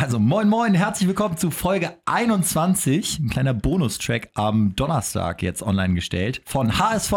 Also 0.00 0.18
moin 0.18 0.48
moin, 0.48 0.72
herzlich 0.72 1.06
willkommen 1.06 1.36
zu 1.36 1.50
Folge 1.50 1.94
21, 2.06 3.18
ein 3.18 3.28
kleiner 3.28 3.52
Bonustrack 3.52 4.30
am 4.32 4.74
Donnerstag 4.74 5.42
jetzt 5.42 5.62
online 5.62 5.92
gestellt 5.92 6.40
von 6.46 6.78
HSV 6.78 7.12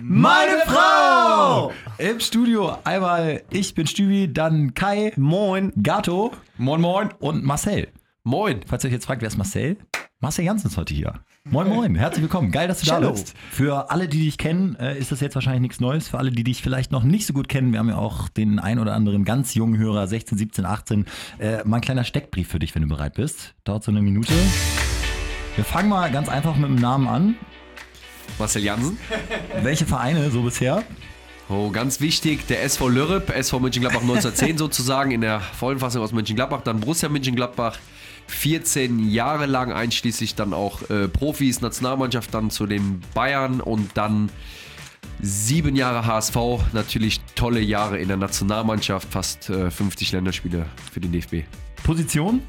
Meine 0.00 0.62
Frau! 0.64 1.70
Im 1.98 2.20
Studio 2.20 2.78
einmal 2.82 3.42
ich 3.50 3.74
bin 3.74 3.86
Stübi, 3.86 4.32
dann 4.32 4.72
Kai, 4.72 5.12
moin, 5.16 5.70
Gato, 5.82 6.32
moin 6.56 6.80
moin 6.80 7.12
und 7.18 7.44
Marcel. 7.44 7.88
Moin. 8.22 8.62
Falls 8.66 8.84
ihr 8.84 8.88
euch 8.88 8.94
jetzt 8.94 9.04
fragt, 9.04 9.20
wer 9.20 9.28
ist 9.28 9.36
Marcel? 9.36 9.76
Marcel 10.20 10.46
Janssen 10.46 10.68
ist 10.68 10.78
heute 10.78 10.94
hier. 10.94 11.20
Moin 11.50 11.68
moin, 11.68 11.94
herzlich 11.94 12.22
willkommen, 12.22 12.50
geil, 12.50 12.68
dass 12.68 12.80
du 12.80 12.86
da 12.86 12.94
Cello. 12.94 13.10
bist. 13.10 13.34
Für 13.50 13.90
alle, 13.90 14.08
die 14.08 14.24
dich 14.24 14.38
kennen, 14.38 14.76
äh, 14.76 14.96
ist 14.98 15.12
das 15.12 15.20
jetzt 15.20 15.34
wahrscheinlich 15.34 15.60
nichts 15.60 15.78
Neues. 15.78 16.08
Für 16.08 16.16
alle, 16.16 16.30
die 16.30 16.42
dich 16.42 16.62
vielleicht 16.62 16.90
noch 16.90 17.02
nicht 17.02 17.26
so 17.26 17.34
gut 17.34 17.50
kennen, 17.50 17.70
wir 17.72 17.80
haben 17.80 17.90
ja 17.90 17.96
auch 17.98 18.30
den 18.30 18.58
ein 18.58 18.78
oder 18.78 18.94
anderen 18.94 19.26
ganz 19.26 19.52
jungen 19.52 19.76
Hörer, 19.78 20.06
16, 20.06 20.38
17, 20.38 20.64
18. 20.64 21.06
Äh, 21.38 21.62
mal 21.64 21.76
ein 21.76 21.80
kleiner 21.82 22.04
Steckbrief 22.04 22.48
für 22.48 22.58
dich, 22.58 22.74
wenn 22.74 22.80
du 22.80 22.88
bereit 22.88 23.12
bist. 23.14 23.54
Dauert 23.64 23.84
so 23.84 23.90
eine 23.90 24.00
Minute. 24.00 24.32
Wir 25.56 25.64
fangen 25.66 25.90
mal 25.90 26.10
ganz 26.10 26.30
einfach 26.30 26.56
mit 26.56 26.70
dem 26.70 26.76
Namen 26.76 27.08
an. 27.08 27.34
Marcel 28.38 28.62
Jansen. 28.64 28.96
Welche 29.62 29.84
Vereine 29.84 30.30
so 30.30 30.40
bisher? 30.44 30.82
Oh, 31.50 31.68
ganz 31.68 32.00
wichtig, 32.00 32.46
der 32.46 32.62
SV 32.62 32.88
Lörrep, 32.88 33.28
SV 33.28 33.60
Mönchengladbach 33.60 34.00
1910 34.02 34.56
sozusagen, 34.56 35.10
in 35.10 35.20
der 35.20 35.40
vollen 35.40 35.78
Fassung 35.78 36.02
aus 36.02 36.12
Mönchengladbach, 36.12 36.62
dann 36.62 36.80
Borussia 36.80 37.10
Mönchengladbach, 37.10 37.78
14 38.26 39.10
Jahre 39.10 39.46
lang, 39.46 39.72
einschließlich 39.72 40.34
dann 40.34 40.52
auch 40.52 40.88
äh, 40.90 41.08
Profis, 41.08 41.60
Nationalmannschaft, 41.60 42.32
dann 42.34 42.50
zu 42.50 42.66
den 42.66 43.00
Bayern 43.14 43.60
und 43.60 43.90
dann 43.94 44.30
sieben 45.20 45.76
Jahre 45.76 46.06
HSV, 46.06 46.36
natürlich 46.72 47.20
tolle 47.34 47.60
Jahre 47.60 47.98
in 47.98 48.08
der 48.08 48.16
Nationalmannschaft, 48.16 49.08
fast 49.10 49.50
äh, 49.50 49.70
50 49.70 50.12
Länderspiele 50.12 50.66
für 50.92 51.00
den 51.00 51.12
DFB. 51.12 51.44
Position? 51.82 52.42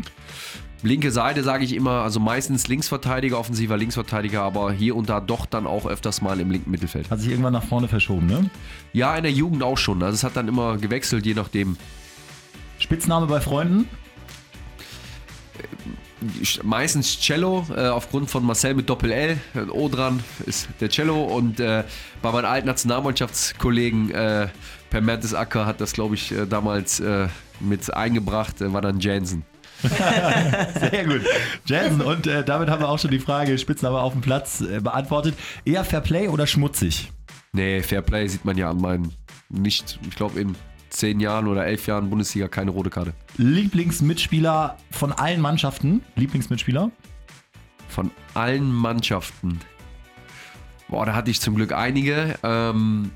Linke 0.82 1.12
Seite 1.12 1.42
sage 1.44 1.64
ich 1.64 1.74
immer, 1.74 2.02
also 2.04 2.20
meistens 2.20 2.68
Linksverteidiger, 2.68 3.40
offensiver 3.40 3.76
Linksverteidiger, 3.76 4.44
aber 4.44 4.72
hier 4.72 4.96
und 4.96 5.10
da 5.10 5.20
doch 5.20 5.46
dann 5.46 5.66
auch 5.66 5.86
öfters 5.88 6.22
mal 6.22 6.40
im 6.40 6.52
linken 6.52 6.70
Mittelfeld. 6.70 7.10
Hat 7.10 7.20
sich 7.20 7.32
irgendwann 7.32 7.54
nach 7.54 7.64
vorne 7.64 7.88
verschoben, 7.88 8.28
ne? 8.28 8.50
Ja, 8.94 9.16
in 9.16 9.24
der 9.24 9.32
Jugend 9.32 9.64
auch 9.64 9.78
schon. 9.78 10.04
Also 10.04 10.14
es 10.14 10.24
hat 10.24 10.36
dann 10.36 10.48
immer 10.48 10.78
gewechselt, 10.78 11.26
je 11.26 11.34
nachdem. 11.34 11.78
Spitzname 12.78 13.26
bei 13.26 13.42
Freunden? 13.42 13.88
Meistens 16.64 17.20
Cello, 17.20 17.66
äh, 17.76 17.88
aufgrund 17.88 18.30
von 18.30 18.44
Marcel 18.46 18.74
mit 18.74 18.90
Doppel-L, 18.90 19.38
ein 19.54 19.70
O 19.70 19.90
dran 19.90 20.24
ist 20.46 20.68
der 20.80 20.90
Cello. 20.90 21.24
Und 21.24 21.60
äh, 21.60 21.84
bei 22.22 22.32
meinen 22.32 22.46
alten 22.46 22.68
Nationalmannschaftskollegen 22.68 24.12
äh, 24.12 24.48
per 24.90 25.02
Mertesacker 25.02 25.66
hat 25.66 25.82
das, 25.82 25.94
glaube 25.94 26.16
ich, 26.16 26.32
äh, 26.32 26.46
damals 26.46 27.00
äh, 27.00 27.28
mit 27.60 27.94
eingebracht, 27.94 28.62
äh, 28.62 28.74
war 28.74 28.82
dann 28.82 29.00
Jansen. 29.00 29.44
Sehr 29.82 31.06
gut. 31.06 31.22
Jansen, 31.66 32.02
und 32.02 32.28
äh, 32.28 32.44
damit 32.44 32.70
haben 32.70 32.82
wir 32.82 32.90
auch 32.90 33.00
schon 33.00 33.12
die 33.12 33.20
Frage 33.20 33.58
Spitzname 33.58 34.00
auf 34.00 34.14
dem 34.14 34.22
Platz 34.22 34.62
äh, 34.62 34.80
beantwortet. 34.80 35.36
Eher 35.66 35.84
Fairplay 35.84 36.28
oder 36.28 36.48
schmutzig? 36.48 37.12
Nee, 37.52 37.84
Fairplay 37.84 38.28
sieht 38.28 38.46
man 38.46 38.58
ja 38.58 38.70
an 38.70 38.78
meinen 38.78 39.14
nicht, 39.50 40.00
ich 40.08 40.16
glaube 40.16 40.40
in 40.40 40.56
zehn 40.96 41.20
Jahren 41.20 41.48
oder 41.48 41.66
elf 41.66 41.88
Jahren 41.88 42.10
Bundesliga 42.10 42.48
keine 42.48 42.72
rote 42.72 42.90
Karte. 42.90 43.14
Lieblingsmitspieler 43.38 44.78
von 44.92 45.12
allen 45.12 45.42
Mannschaften? 45.42 46.02
Lieblingsmitspieler? 46.16 46.92
Von 47.90 48.12
allen 48.34 48.72
Mannschaften. 48.72 49.60
Boah, 50.88 51.06
da 51.06 51.16
hatte 51.16 51.32
ich 51.32 51.42
zum 51.42 51.56
Glück 51.56 51.72
einige. 51.72 52.36
Ähm, 52.44 53.12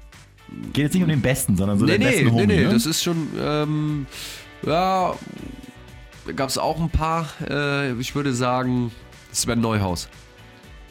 Geht 0.73 0.85
jetzt 0.85 0.93
nicht 0.93 1.03
um 1.03 1.09
den 1.09 1.21
Besten, 1.21 1.55
sondern 1.55 1.77
so 1.77 1.85
nee, 1.85 1.93
den 1.93 2.01
nee, 2.01 2.07
besten 2.07 2.25
nee, 2.25 2.31
Homie, 2.31 2.47
nee, 2.47 2.63
ne? 2.63 2.73
das 2.73 2.85
ist 2.85 3.03
schon, 3.03 3.27
ähm, 3.39 4.07
ja, 4.65 5.13
gab 6.35 6.49
es 6.49 6.57
auch 6.57 6.79
ein 6.79 6.89
paar. 6.89 7.27
Äh, 7.47 7.93
ich 7.93 8.15
würde 8.15 8.33
sagen, 8.33 8.91
Sven 9.31 9.61
Neuhaus. 9.61 10.09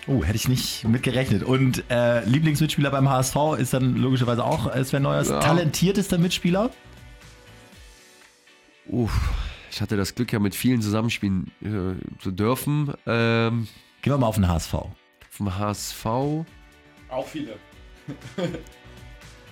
Oh, 0.06 0.25
hätte 0.25 0.36
ich 0.36 0.48
nicht 0.48 0.89
mit 0.89 1.02
gerechnet. 1.02 1.42
Und 1.42 1.84
äh, 1.91 2.25
Lieblingsmitspieler 2.25 2.91
beim 2.91 3.11
HSV 3.11 3.36
ist 3.58 3.74
dann 3.74 3.96
logischerweise 3.96 4.42
auch 4.42 4.74
äh, 4.74 4.83
Sven 4.85 5.02
Neuers. 5.02 5.29
Ja. 5.29 5.41
Talentiertester 5.41 6.17
Mitspieler? 6.18 6.70
Uff, 8.88 9.12
ich 9.70 9.80
hatte 9.80 9.96
das 9.96 10.14
Glück 10.14 10.32
ja 10.32 10.38
mit 10.38 10.54
vielen 10.54 10.80
zusammenspielen 10.80 11.50
äh, 11.62 12.20
zu 12.20 12.30
dürfen. 12.30 12.92
Ähm, 13.06 13.68
Gehen 14.02 14.12
wir 14.12 14.18
mal 14.18 14.26
auf 14.26 14.36
den 14.36 14.48
HSV. 14.48 14.74
vom 15.30 15.58
HSV. 15.58 16.06
Auch 17.08 17.26
viele. 17.26 17.56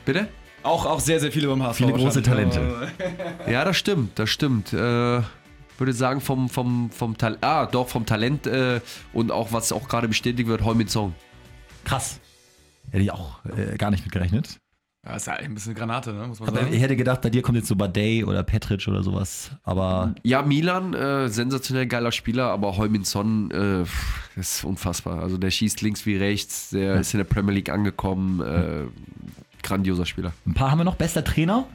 Bitte? 0.04 0.28
Auch, 0.62 0.86
auch 0.86 1.00
sehr, 1.00 1.20
sehr 1.20 1.30
viele 1.30 1.48
beim 1.48 1.62
HSV. 1.62 1.76
Viele 1.78 1.92
große. 1.92 2.22
Talente. 2.22 2.92
Ja, 3.48 3.64
das 3.64 3.76
stimmt, 3.76 4.18
das 4.18 4.30
stimmt. 4.30 4.72
Äh, 4.72 4.76
würde 5.78 5.92
sagen, 5.92 6.20
vom, 6.20 6.48
vom, 6.48 6.90
vom 6.90 7.18
Talent, 7.18 7.44
ah, 7.44 7.66
doch, 7.66 7.88
vom 7.88 8.06
Talent 8.06 8.46
äh, 8.46 8.80
und 9.12 9.30
auch, 9.30 9.52
was 9.52 9.72
auch 9.72 9.88
gerade 9.88 10.08
bestätigt 10.08 10.48
wird, 10.48 10.64
Heumin 10.64 10.88
Song. 10.88 11.14
Krass. 11.84 12.20
Hätte 12.90 13.02
ich 13.02 13.12
auch 13.12 13.44
äh, 13.44 13.76
gar 13.76 13.90
nicht 13.90 14.04
mit 14.04 14.12
gerechnet. 14.12 14.58
Ja, 15.06 15.14
ist 15.14 15.26
ja 15.28 15.34
ein 15.34 15.54
bisschen 15.54 15.74
Granate, 15.74 16.12
ne? 16.12 16.26
muss 16.26 16.40
man 16.40 16.48
Aber 16.48 16.58
sagen. 16.62 16.72
ich 16.74 16.80
hätte 16.82 16.96
gedacht, 16.96 17.20
bei 17.20 17.30
dir 17.30 17.40
kommt 17.40 17.56
jetzt 17.56 17.68
so 17.68 17.76
Badei 17.76 18.24
oder 18.26 18.42
Petric 18.42 18.88
oder 18.88 19.04
sowas. 19.04 19.52
Aber 19.62 20.14
Ja, 20.24 20.42
Milan, 20.42 20.94
äh, 20.94 21.28
sensationell 21.28 21.86
geiler 21.86 22.10
Spieler, 22.10 22.50
aber 22.50 22.76
Heumin 22.76 23.04
Son 23.04 23.50
äh, 23.52 23.84
ist 24.40 24.64
unfassbar. 24.64 25.22
Also 25.22 25.38
der 25.38 25.50
schießt 25.52 25.80
links 25.82 26.06
wie 26.06 26.16
rechts, 26.16 26.70
der 26.70 26.96
ist 27.00 27.14
in 27.14 27.18
der 27.18 27.24
Premier 27.24 27.54
League 27.54 27.70
angekommen. 27.70 28.40
Äh, 28.40 28.86
grandioser 29.62 30.06
Spieler. 30.06 30.32
ein 30.44 30.54
paar 30.54 30.72
haben 30.72 30.78
wir 30.78 30.84
noch. 30.84 30.96
Bester 30.96 31.22
Trainer? 31.22 31.66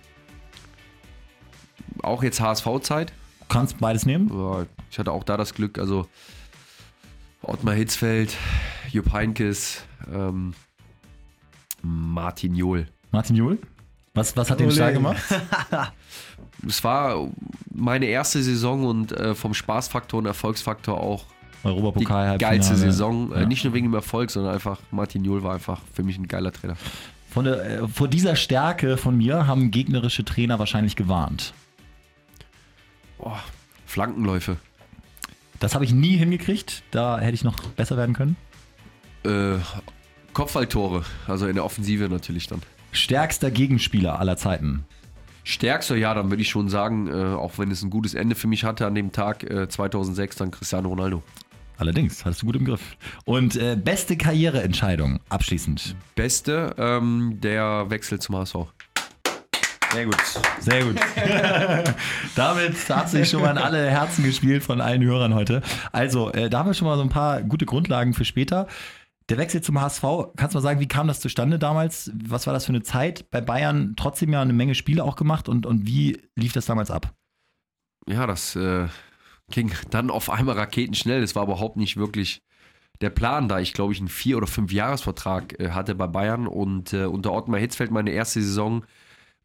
Auch 2.03 2.23
jetzt 2.23 2.41
HSV-Zeit. 2.41 3.11
Du 3.39 3.45
kannst 3.47 3.77
beides 3.79 4.05
nehmen. 4.05 4.29
Ja, 4.33 4.65
Ich 4.89 4.99
hatte 4.99 5.11
auch 5.13 5.23
da 5.23 5.37
das 5.37 5.53
Glück, 5.53 5.77
also 5.79 6.05
Ottmar 7.41 7.75
Hitzfeld, 7.75 8.35
Jupp 8.91 9.13
Heinkes, 9.13 9.83
ähm, 10.13 10.53
Martin 11.81 12.55
Johl. 12.55 12.87
Martin 13.11 13.35
Juhl? 13.35 13.59
Was, 14.13 14.35
was 14.35 14.49
hat 14.49 14.59
den 14.59 14.67
Ole. 14.67 14.75
stark 14.75 14.93
gemacht? 14.93 15.21
Es 16.67 16.83
war 16.83 17.27
meine 17.73 18.05
erste 18.05 18.43
Saison 18.43 18.85
und 18.85 19.11
äh, 19.13 19.33
vom 19.33 19.55
Spaßfaktor 19.55 20.19
und 20.19 20.27
Erfolgsfaktor 20.27 21.01
auch 21.01 21.25
die 21.63 21.67
Europapokal, 21.69 22.37
geilste 22.37 22.47
Halbfinale. 22.69 22.77
Saison. 22.91 23.31
Äh, 23.33 23.39
Ja. 23.39 23.45
nicht 23.47 23.63
nur 23.63 23.73
wegen 23.73 23.87
dem 23.87 23.95
Erfolg, 23.95 24.29
sondern 24.29 24.53
einfach 24.53 24.79
Martin 24.91 25.25
Johl 25.25 25.41
war 25.41 25.55
einfach 25.55 25.81
für 25.91 26.03
mich 26.03 26.19
ein 26.19 26.27
geiler 26.27 26.51
Trainer. 26.51 26.75
Von 27.31 27.45
der, 27.45 27.65
äh, 27.81 27.87
vor 27.87 28.07
dieser 28.07 28.35
Stärke 28.35 28.97
von 28.97 29.17
mir 29.17 29.47
haben 29.47 29.71
gegnerische 29.71 30.23
Trainer 30.23 30.59
wahrscheinlich 30.59 30.95
gewarnt. 30.95 31.53
Boah, 33.17 33.39
Flankenläufe. 33.87 34.57
Das 35.59 35.73
habe 35.73 35.83
ich 35.85 35.93
nie 35.93 36.15
hingekriegt. 36.17 36.83
Da 36.91 37.17
hätte 37.19 37.33
ich 37.33 37.43
noch 37.43 37.57
besser 37.69 37.97
werden 37.97 38.13
können. 38.13 38.35
Äh, 39.23 39.57
Kopfballtore, 40.33 41.03
also 41.27 41.47
in 41.47 41.55
der 41.55 41.65
Offensive 41.65 42.07
natürlich 42.07 42.45
dann. 42.47 42.61
Stärkster 42.91 43.51
Gegenspieler 43.51 44.19
aller 44.19 44.37
Zeiten. 44.37 44.85
Stärkster, 45.43 45.95
ja, 45.95 46.13
dann 46.13 46.29
würde 46.29 46.41
ich 46.41 46.49
schon 46.49 46.69
sagen, 46.69 47.07
äh, 47.07 47.33
auch 47.33 47.57
wenn 47.57 47.71
es 47.71 47.81
ein 47.81 47.89
gutes 47.89 48.13
Ende 48.13 48.35
für 48.35 48.47
mich 48.47 48.63
hatte 48.63 48.85
an 48.85 48.95
dem 48.95 49.11
Tag 49.11 49.43
äh, 49.43 49.67
2006, 49.67 50.35
dann 50.35 50.51
Cristiano 50.51 50.89
Ronaldo. 50.89 51.23
Allerdings, 51.77 52.23
hattest 52.23 52.43
du 52.43 52.45
gut 52.45 52.57
im 52.57 52.65
Griff. 52.65 52.95
Und 53.25 53.55
äh, 53.55 53.75
beste 53.75 54.15
Karriereentscheidung, 54.15 55.19
abschließend. 55.29 55.95
Beste, 56.15 56.75
ähm, 56.77 57.39
der 57.41 57.89
Wechsel 57.89 58.19
zum 58.19 58.35
HSV. 58.35 58.55
Sehr 59.91 60.05
gut. 60.05 60.15
Sehr 60.59 60.85
gut. 60.85 60.95
Damit 62.35 62.89
hat 62.89 63.09
sich 63.09 63.29
schon 63.29 63.41
mal 63.41 63.51
in 63.51 63.57
alle 63.57 63.89
Herzen 63.89 64.23
gespielt 64.23 64.63
von 64.63 64.79
allen 64.79 65.03
Hörern 65.03 65.33
heute. 65.33 65.61
Also, 65.91 66.31
äh, 66.31 66.49
da 66.49 66.59
haben 66.59 66.69
wir 66.69 66.73
schon 66.73 66.87
mal 66.87 66.95
so 66.95 67.03
ein 67.03 67.09
paar 67.09 67.41
gute 67.41 67.65
Grundlagen 67.65 68.13
für 68.13 68.23
später. 68.23 68.67
Der 69.29 69.37
Wechsel 69.37 69.61
zum 69.61 69.79
HSV, 69.79 70.03
kannst 70.35 70.53
du 70.53 70.57
mal 70.57 70.61
sagen, 70.61 70.79
wie 70.79 70.87
kam 70.87 71.07
das 71.07 71.19
zustande 71.19 71.59
damals? 71.59 72.11
Was 72.13 72.47
war 72.47 72.53
das 72.53 72.65
für 72.65 72.73
eine 72.73 72.83
Zeit? 72.83 73.29
Bei 73.31 73.39
Bayern 73.39 73.93
trotzdem 73.95 74.33
ja 74.33 74.41
eine 74.41 74.53
Menge 74.53 74.75
Spiele 74.75 75.03
auch 75.03 75.15
gemacht 75.15 75.47
und, 75.47 75.65
und 75.65 75.85
wie 75.85 76.21
lief 76.35 76.53
das 76.53 76.65
damals 76.65 76.91
ab? 76.91 77.13
Ja, 78.07 78.27
das 78.27 78.55
äh, 78.55 78.87
ging 79.51 79.71
dann 79.89 80.09
auf 80.09 80.29
einmal 80.29 80.57
raketenschnell. 80.57 81.21
Das 81.21 81.35
war 81.35 81.43
überhaupt 81.43 81.77
nicht 81.77 81.97
wirklich 81.97 82.41
der 83.01 83.09
Plan, 83.09 83.47
da 83.47 83.59
ich, 83.59 83.73
glaube 83.73 83.93
ich, 83.93 83.99
einen 83.99 84.09
Vier- 84.09 84.37
oder 84.37 84.47
Fünf-Jahres-Vertrag 84.47 85.59
äh, 85.59 85.71
hatte 85.71 85.95
bei 85.95 86.07
Bayern 86.07 86.47
und 86.47 86.93
äh, 86.93 87.05
unter 87.05 87.33
Ottmar 87.33 87.59
Hitzfeld 87.59 87.91
meine 87.91 88.11
erste 88.11 88.41
Saison 88.41 88.85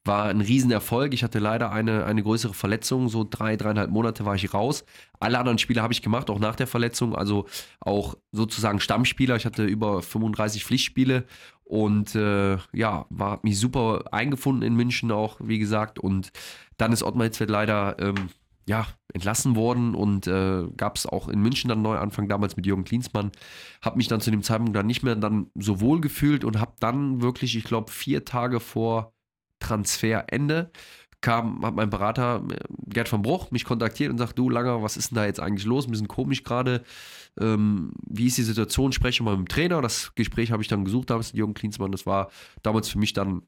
war 0.07 0.27
ein 0.27 0.41
Riesenerfolg. 0.41 1.15
Ich 1.15 1.23
hatte 1.23 1.39
leider 1.39 1.73
eine, 1.73 2.05
eine 2.05 2.23
größere 2.23 2.55
Verletzung, 2.55 3.09
so 3.09 3.27
drei, 3.29 3.57
dreieinhalb 3.57 3.91
Monate 3.91 4.25
war 4.25 4.35
ich 4.35 4.53
raus. 4.55 4.85
Alle 5.21 5.39
anderen 5.39 5.59
Spiele 5.59 5.83
habe 5.83 5.93
ich 5.93 6.03
gemacht, 6.03 6.31
auch 6.31 6.39
nach 6.39 6.57
der 6.57 6.67
Verletzung, 6.67 7.15
also 7.15 7.47
auch 7.81 8.17
sozusagen 8.33 8.81
Stammspieler. 8.81 9.37
Ich 9.37 9.47
hatte 9.47 9.65
über 9.65 10.03
35 10.03 10.65
Pflichtspiele 10.65 11.25
und 11.65 12.15
äh, 12.15 12.59
ja, 12.73 13.07
war 13.11 13.41
mich 13.43 13.59
super 13.59 14.05
eingefunden 14.13 14.63
in 14.63 14.75
München 14.77 15.11
auch, 15.11 15.39
wie 15.43 15.59
gesagt. 15.59 15.99
Und 15.99 16.31
dann 16.77 16.93
ist 16.93 17.03
Ottmar 17.03 17.25
Hitzfeld 17.25 17.51
leider 17.51 17.97
ähm, 17.99 18.29
ja, 18.69 18.87
entlassen 19.13 19.55
worden 19.57 19.95
und 19.95 20.27
äh, 20.27 20.65
gab 20.77 20.97
es 20.97 21.07
auch 21.07 21.29
in 21.29 21.41
München 21.41 21.69
dann 21.69 21.83
Neuanfang, 21.83 22.29
damals 22.29 22.57
mit 22.57 22.67
Jürgen 22.67 22.85
Klinsmann. 22.85 23.31
Habe 23.81 23.97
mich 23.97 24.09
dann 24.09 24.21
zu 24.21 24.31
dem 24.31 24.43
Zeitpunkt 24.43 24.77
dann 24.77 24.87
nicht 24.87 25.03
mehr 25.03 25.15
dann 25.17 25.51
so 25.55 25.81
wohl 25.81 26.01
gefühlt 26.01 26.45
und 26.45 26.61
habe 26.61 26.75
dann 26.81 27.23
wirklich, 27.23 27.57
ich 27.57 27.65
glaube, 27.65 27.93
vier 27.93 28.25
Tage 28.25 28.61
vor 28.61 29.16
Transferende 29.61 30.71
kam, 31.21 31.65
hat 31.65 31.75
mein 31.75 31.91
Berater 31.91 32.43
äh, 32.51 32.57
Gerd 32.87 33.09
von 33.09 33.23
Bruch 33.23 33.51
mich 33.51 33.65
kontaktiert 33.65 34.11
und 34.11 34.19
sagt, 34.19 34.39
du 34.39 34.49
Langer, 34.51 34.83
was 34.83 34.97
ist 34.97 35.11
denn 35.11 35.17
da 35.17 35.27
jetzt 35.27 35.41
eigentlich 35.41 35.67
los? 35.67 35.87
Ein 35.87 35.91
bisschen 35.91 36.09
komisch 36.09 36.45
gerade. 36.45 36.83
Ähm, 37.41 37.93
wie 38.09 38.27
ist 38.27 38.39
die 38.39 38.43
Situation? 38.43 38.93
Spreche 38.93 39.23
mal 39.23 39.37
mit 39.37 39.47
dem 39.47 39.49
Trainer. 39.49 39.83
Das 39.83 40.15
Gespräch 40.15 40.53
habe 40.53 40.63
ich 40.63 40.69
dann 40.69 40.85
gesucht, 40.85 41.11
damals 41.11 41.33
mit 41.33 41.39
Jürgen 41.39 41.55
Klinsmann. 41.55 41.93
Das 41.93 42.07
war 42.07 42.31
damals 42.63 42.89
für 42.89 42.99
mich 42.99 43.13
dann 43.13 43.43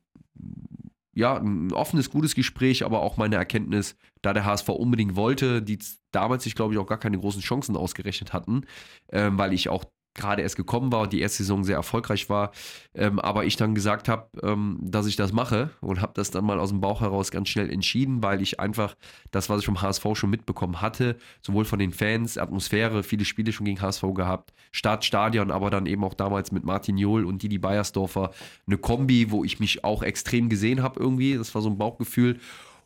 ja, 1.15 1.37
ein 1.37 1.73
offenes, 1.73 2.11
gutes 2.11 2.37
Gespräch, 2.37 2.85
aber 2.85 3.03
auch 3.03 3.17
meine 3.17 3.35
Erkenntnis, 3.35 3.97
da 4.23 4.33
der 4.33 4.45
HSV 4.45 4.69
unbedingt 4.69 5.17
wollte, 5.17 5.63
die 5.63 5.79
damals 6.13 6.45
sich, 6.45 6.55
glaube 6.55 6.75
ich, 6.75 6.79
auch 6.79 6.87
gar 6.87 6.99
keine 6.99 7.19
großen 7.19 7.43
Chancen 7.43 7.77
ausgerechnet 7.77 8.33
hatten, 8.33 8.63
ähm, 9.11 9.37
weil 9.37 9.53
ich 9.53 9.69
auch 9.69 9.85
gerade 10.19 10.43
erst 10.43 10.57
gekommen 10.57 10.93
war 10.93 11.01
und 11.01 11.13
die 11.13 11.21
erste 11.21 11.39
Saison 11.39 11.65
sehr 11.65 11.77
erfolgreich 11.77 12.29
war, 12.29 12.53
ähm, 12.95 13.19
aber 13.19 13.47
ich 13.47 13.57
dann 13.57 13.75
gesagt 13.75 14.09
habe, 14.09 14.29
ähm, 14.43 14.79
dass 14.83 15.07
ich 15.07 15.17
das 15.17 15.33
mache 15.33 15.71
und 15.81 16.03
habe 16.03 16.13
das 16.15 16.31
dann 16.31 16.45
mal 16.45 16.61
aus 16.61 16.69
dem 16.69 16.81
Bauch 16.81 17.01
heraus 17.01 17.31
ganz 17.31 17.49
schnell 17.49 17.71
entschieden, 17.71 18.23
weil 18.23 18.43
ich 18.43 18.61
einfach 18.61 18.97
das, 19.31 19.49
was 19.49 19.61
ich 19.61 19.67
vom 19.67 19.81
HSV 19.81 20.05
schon 20.15 20.31
mitbekommen 20.31 20.81
hatte, 20.81 21.17
sowohl 21.41 21.65
von 21.65 21.79
den 21.79 21.93
Fans, 21.93 22.37
Atmosphäre, 22.37 23.03
viele 23.03 23.25
Spiele 23.25 23.53
schon 23.53 23.65
gegen 23.65 23.81
HSV 23.81 24.03
gehabt, 24.15 24.53
Start, 24.73 25.05
Stadion, 25.05 25.51
aber 25.51 25.71
dann 25.71 25.87
eben 25.87 26.05
auch 26.05 26.15
damals 26.15 26.53
mit 26.53 26.65
Martin 26.65 26.99
Jol 26.99 27.25
und 27.25 27.43
Didi 27.43 27.59
Beiersdorfer 27.59 28.33
eine 28.67 28.77
Kombi, 28.77 29.31
wo 29.31 29.45
ich 29.45 29.61
mich 29.61 29.85
auch 29.85 30.03
extrem 30.03 30.49
gesehen 30.49 30.83
habe 30.83 31.01
irgendwie, 31.01 31.37
das 31.37 31.55
war 31.55 31.63
so 31.63 31.71
ein 31.71 31.79
Bauchgefühl 31.79 32.39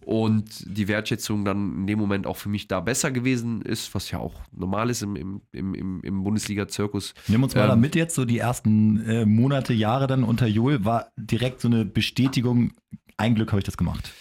und 0.04 0.64
die 0.66 0.88
Wertschätzung 0.88 1.44
dann 1.44 1.76
in 1.76 1.87
dem 1.87 1.99
Moment 1.99 2.26
auch 2.26 2.37
für 2.37 2.49
mich 2.49 2.69
da 2.69 2.81
besser 2.81 3.10
gewesen 3.10 3.62
ist, 3.62 3.94
was 3.94 4.10
ja 4.10 4.19
auch 4.19 4.40
normal 4.52 4.90
ist 4.90 5.02
im, 5.02 5.16
im, 5.16 5.40
im, 5.52 6.00
im 6.02 6.25
Bundesliga-Zirkus. 6.25 7.14
Nimm 7.28 7.43
uns 7.43 7.54
mal 7.54 7.62
Ähm, 7.62 7.69
da 7.69 7.76
mit 7.76 7.94
jetzt, 7.94 8.14
so 8.14 8.25
die 8.25 8.38
ersten 8.38 9.04
äh, 9.06 9.25
Monate, 9.25 9.72
Jahre 9.72 10.06
dann 10.06 10.25
unter 10.25 10.46
Joel, 10.46 10.84
war 10.84 11.12
direkt 11.16 11.60
so 11.60 11.69
eine 11.69 11.84
Bestätigung, 11.84 12.72
ein 13.16 13.34
Glück 13.34 13.52
habe 13.52 13.60
ich 13.60 13.64
das 13.64 13.76
gemacht. 13.76 14.12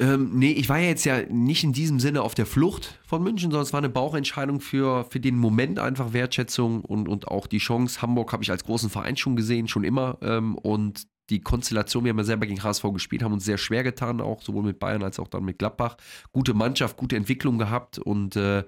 Ähm, 0.00 0.30
nee, 0.34 0.50
ich 0.50 0.68
war 0.68 0.78
ja 0.78 0.88
jetzt 0.88 1.04
ja 1.04 1.22
nicht 1.28 1.62
in 1.62 1.72
diesem 1.72 2.00
Sinne 2.00 2.22
auf 2.22 2.34
der 2.34 2.46
Flucht 2.46 2.98
von 3.06 3.22
München, 3.22 3.50
sondern 3.50 3.62
es 3.62 3.72
war 3.72 3.78
eine 3.78 3.88
Bauchentscheidung 3.88 4.60
für, 4.60 5.04
für 5.04 5.20
den 5.20 5.36
Moment 5.36 5.78
einfach 5.78 6.12
Wertschätzung 6.12 6.84
und, 6.84 7.08
und 7.08 7.28
auch 7.28 7.46
die 7.46 7.58
Chance. 7.58 8.02
Hamburg 8.02 8.32
habe 8.32 8.42
ich 8.42 8.50
als 8.50 8.64
großen 8.64 8.90
Verein 8.90 9.16
schon 9.16 9.36
gesehen, 9.36 9.68
schon 9.68 9.84
immer. 9.84 10.18
Ähm, 10.22 10.56
und 10.56 11.06
die 11.32 11.40
Konstellation, 11.40 12.04
wir 12.04 12.10
haben 12.10 12.18
ja 12.18 12.24
selber 12.24 12.46
gegen 12.46 12.62
HSV 12.62 12.84
gespielt, 12.92 13.22
haben 13.22 13.32
uns 13.32 13.46
sehr 13.46 13.56
schwer 13.56 13.82
getan, 13.82 14.20
auch 14.20 14.42
sowohl 14.42 14.64
mit 14.64 14.78
Bayern 14.78 15.02
als 15.02 15.18
auch 15.18 15.28
dann 15.28 15.44
mit 15.44 15.58
Gladbach. 15.58 15.96
Gute 16.32 16.52
Mannschaft, 16.52 16.98
gute 16.98 17.16
Entwicklung 17.16 17.58
gehabt 17.58 17.98
und 17.98 18.36
äh, 18.36 18.64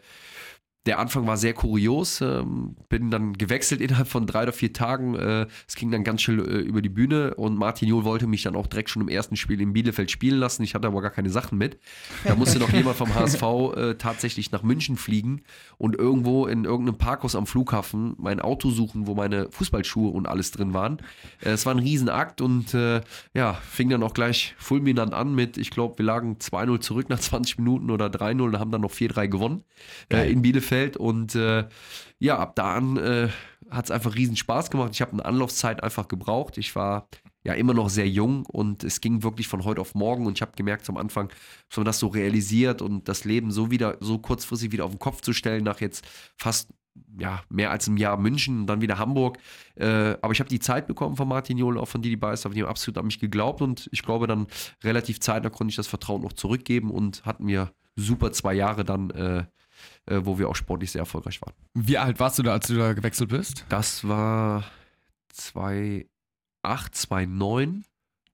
der 0.86 0.98
Anfang 0.98 1.26
war 1.26 1.36
sehr 1.36 1.54
kurios. 1.54 2.20
Ähm, 2.20 2.76
bin 2.88 3.10
dann 3.10 3.32
gewechselt 3.32 3.80
innerhalb 3.80 4.06
von 4.06 4.26
drei 4.26 4.42
oder 4.42 4.52
vier 4.52 4.72
Tagen. 4.72 5.14
Äh, 5.14 5.46
es 5.66 5.76
ging 5.76 5.90
dann 5.90 6.04
ganz 6.04 6.22
schnell 6.22 6.40
äh, 6.40 6.60
über 6.60 6.82
die 6.82 6.90
Bühne 6.90 7.34
und 7.34 7.56
Martin 7.56 7.88
Jol 7.88 8.04
wollte 8.04 8.26
mich 8.26 8.42
dann 8.42 8.54
auch 8.54 8.66
direkt 8.66 8.90
schon 8.90 9.00
im 9.00 9.08
ersten 9.08 9.36
Spiel 9.36 9.60
in 9.60 9.72
Bielefeld 9.72 10.10
spielen 10.10 10.38
lassen. 10.38 10.62
Ich 10.62 10.74
hatte 10.74 10.86
aber 10.86 11.00
gar 11.00 11.10
keine 11.10 11.30
Sachen 11.30 11.56
mit. 11.56 11.78
Da 12.24 12.34
musste 12.34 12.58
noch 12.58 12.70
jemand 12.72 12.96
vom 12.96 13.14
HSV 13.14 13.42
äh, 13.42 13.94
tatsächlich 13.94 14.52
nach 14.52 14.62
München 14.62 14.96
fliegen 14.96 15.42
und 15.78 15.96
irgendwo 15.96 16.46
in 16.46 16.64
irgendeinem 16.64 16.98
Parkhaus 16.98 17.34
am 17.34 17.46
Flughafen 17.46 18.14
mein 18.18 18.40
Auto 18.40 18.70
suchen, 18.70 19.06
wo 19.06 19.14
meine 19.14 19.50
Fußballschuhe 19.50 20.10
und 20.10 20.26
alles 20.26 20.50
drin 20.50 20.74
waren. 20.74 20.98
Äh, 21.40 21.50
es 21.50 21.64
war 21.64 21.74
ein 21.74 21.78
Riesenakt 21.78 22.42
und 22.42 22.74
äh, 22.74 23.00
ja, 23.32 23.54
fing 23.54 23.88
dann 23.88 24.02
auch 24.02 24.12
gleich 24.12 24.54
fulminant 24.58 25.14
an 25.14 25.34
mit, 25.34 25.56
ich 25.56 25.70
glaube, 25.70 25.96
wir 25.96 26.04
lagen 26.04 26.36
2-0 26.40 26.80
zurück 26.80 27.08
nach 27.08 27.20
20 27.20 27.58
Minuten 27.58 27.90
oder 27.90 28.08
3-0 28.08 28.42
und 28.42 28.58
haben 28.58 28.70
dann 28.70 28.82
noch 28.82 28.92
4-3 28.92 29.28
gewonnen 29.28 29.64
äh, 30.12 30.30
in 30.30 30.42
Bielefeld. 30.42 30.73
Und 30.96 31.34
äh, 31.34 31.66
ja, 32.18 32.38
ab 32.38 32.56
da 32.56 32.74
an 32.74 32.96
äh, 32.96 33.28
hat 33.70 33.86
es 33.86 33.90
einfach 33.90 34.14
riesen 34.14 34.36
Spaß 34.36 34.70
gemacht. 34.70 34.90
Ich 34.92 35.00
habe 35.00 35.12
eine 35.12 35.24
Anlaufzeit 35.24 35.82
einfach 35.82 36.08
gebraucht. 36.08 36.58
Ich 36.58 36.74
war 36.76 37.08
ja 37.44 37.52
immer 37.54 37.74
noch 37.74 37.90
sehr 37.90 38.08
jung 38.08 38.46
und 38.46 38.84
es 38.84 39.00
ging 39.00 39.22
wirklich 39.22 39.48
von 39.48 39.64
heute 39.64 39.80
auf 39.80 39.94
morgen 39.94 40.26
und 40.26 40.38
ich 40.38 40.42
habe 40.42 40.52
gemerkt 40.56 40.88
am 40.88 40.96
Anfang, 40.96 41.30
dass 41.68 41.76
man 41.76 41.84
das 41.84 41.98
so 41.98 42.06
realisiert 42.08 42.80
und 42.80 43.08
das 43.08 43.24
Leben 43.24 43.50
so 43.50 43.70
wieder, 43.70 43.98
so 44.00 44.18
kurzfristig 44.18 44.72
wieder 44.72 44.86
auf 44.86 44.92
den 44.92 44.98
Kopf 44.98 45.20
zu 45.20 45.32
stellen, 45.34 45.64
nach 45.64 45.80
jetzt 45.80 46.06
fast 46.38 46.70
ja, 47.18 47.42
mehr 47.48 47.70
als 47.70 47.86
einem 47.86 47.96
Jahr 47.96 48.16
München 48.16 48.60
und 48.60 48.66
dann 48.66 48.80
wieder 48.80 48.98
Hamburg. 48.98 49.38
Äh, 49.74 50.16
aber 50.22 50.32
ich 50.32 50.40
habe 50.40 50.48
die 50.48 50.60
Zeit 50.60 50.86
bekommen 50.86 51.16
von 51.16 51.28
Martin 51.28 51.58
Jol, 51.58 51.78
auch 51.78 51.88
von 51.88 52.02
Didi 52.02 52.16
Beister, 52.16 52.50
die 52.50 52.62
haben 52.62 52.68
absolut 52.68 52.98
an 52.98 53.06
mich 53.06 53.18
geglaubt 53.18 53.60
und 53.62 53.88
ich 53.92 54.02
glaube 54.02 54.26
dann 54.26 54.46
relativ 54.82 55.20
zeitnah 55.20 55.50
konnte 55.50 55.70
ich 55.70 55.76
das 55.76 55.86
Vertrauen 55.86 56.22
noch 56.22 56.32
zurückgeben 56.32 56.90
und 56.90 57.24
hatten 57.24 57.44
mir 57.44 57.72
super 57.96 58.32
zwei 58.32 58.54
Jahre 58.54 58.84
dann, 58.84 59.10
äh, 59.10 59.44
äh, 60.06 60.20
wo 60.22 60.38
wir 60.38 60.48
auch 60.48 60.56
sportlich 60.56 60.90
sehr 60.92 61.00
erfolgreich 61.00 61.40
waren. 61.42 61.54
Wie 61.74 61.98
alt 61.98 62.20
warst 62.20 62.38
du 62.38 62.42
da, 62.42 62.52
als 62.52 62.66
du 62.66 62.76
da 62.76 62.92
gewechselt 62.92 63.30
bist? 63.30 63.64
Das 63.68 64.06
war 64.06 64.64
2008, 65.32 66.06
2009. 66.94 67.84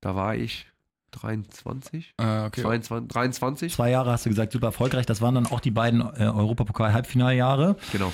Da 0.00 0.14
war 0.14 0.34
ich 0.36 0.66
23, 1.12 2.14
Äh, 2.18 2.44
okay. 2.46 2.62
22, 2.62 3.08
23. 3.08 3.72
Zwei 3.74 3.90
Jahre 3.90 4.12
hast 4.12 4.26
du 4.26 4.30
gesagt, 4.30 4.52
super 4.52 4.66
erfolgreich. 4.68 5.06
Das 5.06 5.20
waren 5.20 5.34
dann 5.34 5.46
auch 5.46 5.60
die 5.60 5.70
beiden 5.70 6.00
äh, 6.00 6.24
Europapokal-Halbfinaljahre. 6.24 7.76
Genau. 7.92 8.12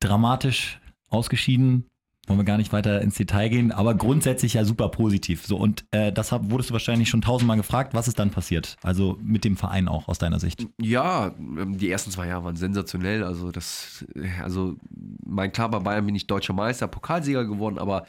Dramatisch 0.00 0.80
ausgeschieden. 1.08 1.86
Wollen 2.28 2.40
wir 2.40 2.44
gar 2.44 2.58
nicht 2.58 2.72
weiter 2.74 3.00
ins 3.00 3.16
Detail 3.16 3.48
gehen, 3.48 3.72
aber 3.72 3.94
grundsätzlich 3.94 4.54
ja 4.54 4.64
super 4.64 4.90
positiv. 4.90 5.46
So, 5.46 5.56
und 5.56 5.86
äh, 5.92 6.12
deshalb 6.12 6.50
wurdest 6.50 6.68
du 6.68 6.74
wahrscheinlich 6.74 7.08
schon 7.08 7.22
tausendmal 7.22 7.56
gefragt, 7.56 7.94
was 7.94 8.06
ist 8.06 8.18
dann 8.18 8.30
passiert? 8.30 8.76
Also 8.82 9.18
mit 9.22 9.44
dem 9.44 9.56
Verein 9.56 9.88
auch 9.88 10.08
aus 10.08 10.18
deiner 10.18 10.38
Sicht. 10.38 10.66
Ja, 10.80 11.34
ähm, 11.38 11.78
die 11.78 11.90
ersten 11.90 12.10
zwei 12.10 12.26
Jahre 12.26 12.44
waren 12.44 12.56
sensationell. 12.56 13.24
Also 13.24 13.50
das, 13.50 14.04
also 14.42 14.76
mein 15.24 15.52
klar 15.52 15.70
bei 15.70 15.78
Bayern 15.78 16.04
bin 16.04 16.14
ich 16.14 16.26
deutscher 16.26 16.52
Meister, 16.52 16.86
Pokalsieger 16.86 17.46
geworden, 17.46 17.78
aber 17.78 18.04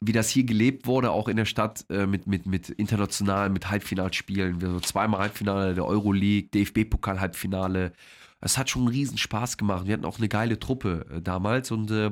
wie 0.00 0.12
das 0.12 0.28
hier 0.30 0.44
gelebt 0.44 0.86
wurde, 0.86 1.10
auch 1.10 1.28
in 1.28 1.36
der 1.36 1.44
Stadt 1.44 1.84
äh, 1.90 2.06
mit, 2.06 2.26
mit, 2.26 2.46
mit 2.46 2.68
internationalen, 2.70 3.52
mit 3.52 3.70
Halbfinalspielen, 3.70 4.60
so 4.60 4.80
zweimal 4.80 5.20
Halbfinale 5.20 5.74
der 5.74 5.86
Euroleague, 5.86 6.48
DFB-Pokal-Halbfinale. 6.50 7.92
Es 8.40 8.58
hat 8.58 8.70
schon 8.70 8.82
einen 8.82 8.90
riesen 8.90 9.18
Spaß 9.18 9.56
gemacht. 9.56 9.86
Wir 9.86 9.94
hatten 9.94 10.04
auch 10.04 10.18
eine 10.18 10.28
geile 10.28 10.58
Truppe 10.58 11.06
äh, 11.12 11.20
damals 11.20 11.70
und 11.70 11.90
äh, 11.90 12.10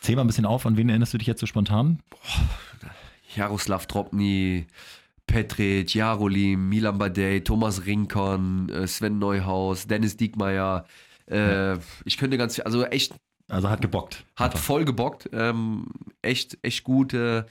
Zähl 0.00 0.16
mal 0.16 0.22
ein 0.24 0.26
bisschen 0.26 0.46
auf, 0.46 0.66
an 0.66 0.76
wen 0.76 0.88
erinnerst 0.88 1.12
du 1.14 1.18
dich 1.18 1.26
jetzt 1.26 1.40
so 1.40 1.46
spontan? 1.46 2.00
Jaroslav 3.36 3.86
Tropny, 3.86 4.66
Petric, 5.26 5.94
Jarolim, 5.94 6.68
Milan 6.68 6.98
Badej, 6.98 7.42
Thomas 7.44 7.86
Rinkon, 7.86 8.68
äh, 8.70 8.86
Sven 8.86 9.18
Neuhaus, 9.18 9.86
Dennis 9.86 10.16
Diekmeyer. 10.16 10.84
Äh, 11.30 11.76
Ich 12.04 12.16
könnte 12.18 12.38
ganz 12.38 12.56
viel, 12.56 12.64
also 12.64 12.84
echt, 12.84 13.14
Also 13.48 13.68
hat 13.70 13.82
gebockt. 13.82 14.24
hat 14.36 14.58
voll 14.58 14.84
gebockt. 14.84 15.28
Ähm, 15.32 15.86
echt, 16.22 16.58
echt 16.62 16.82
gut. 16.82 17.14
Äh, 17.14 17.44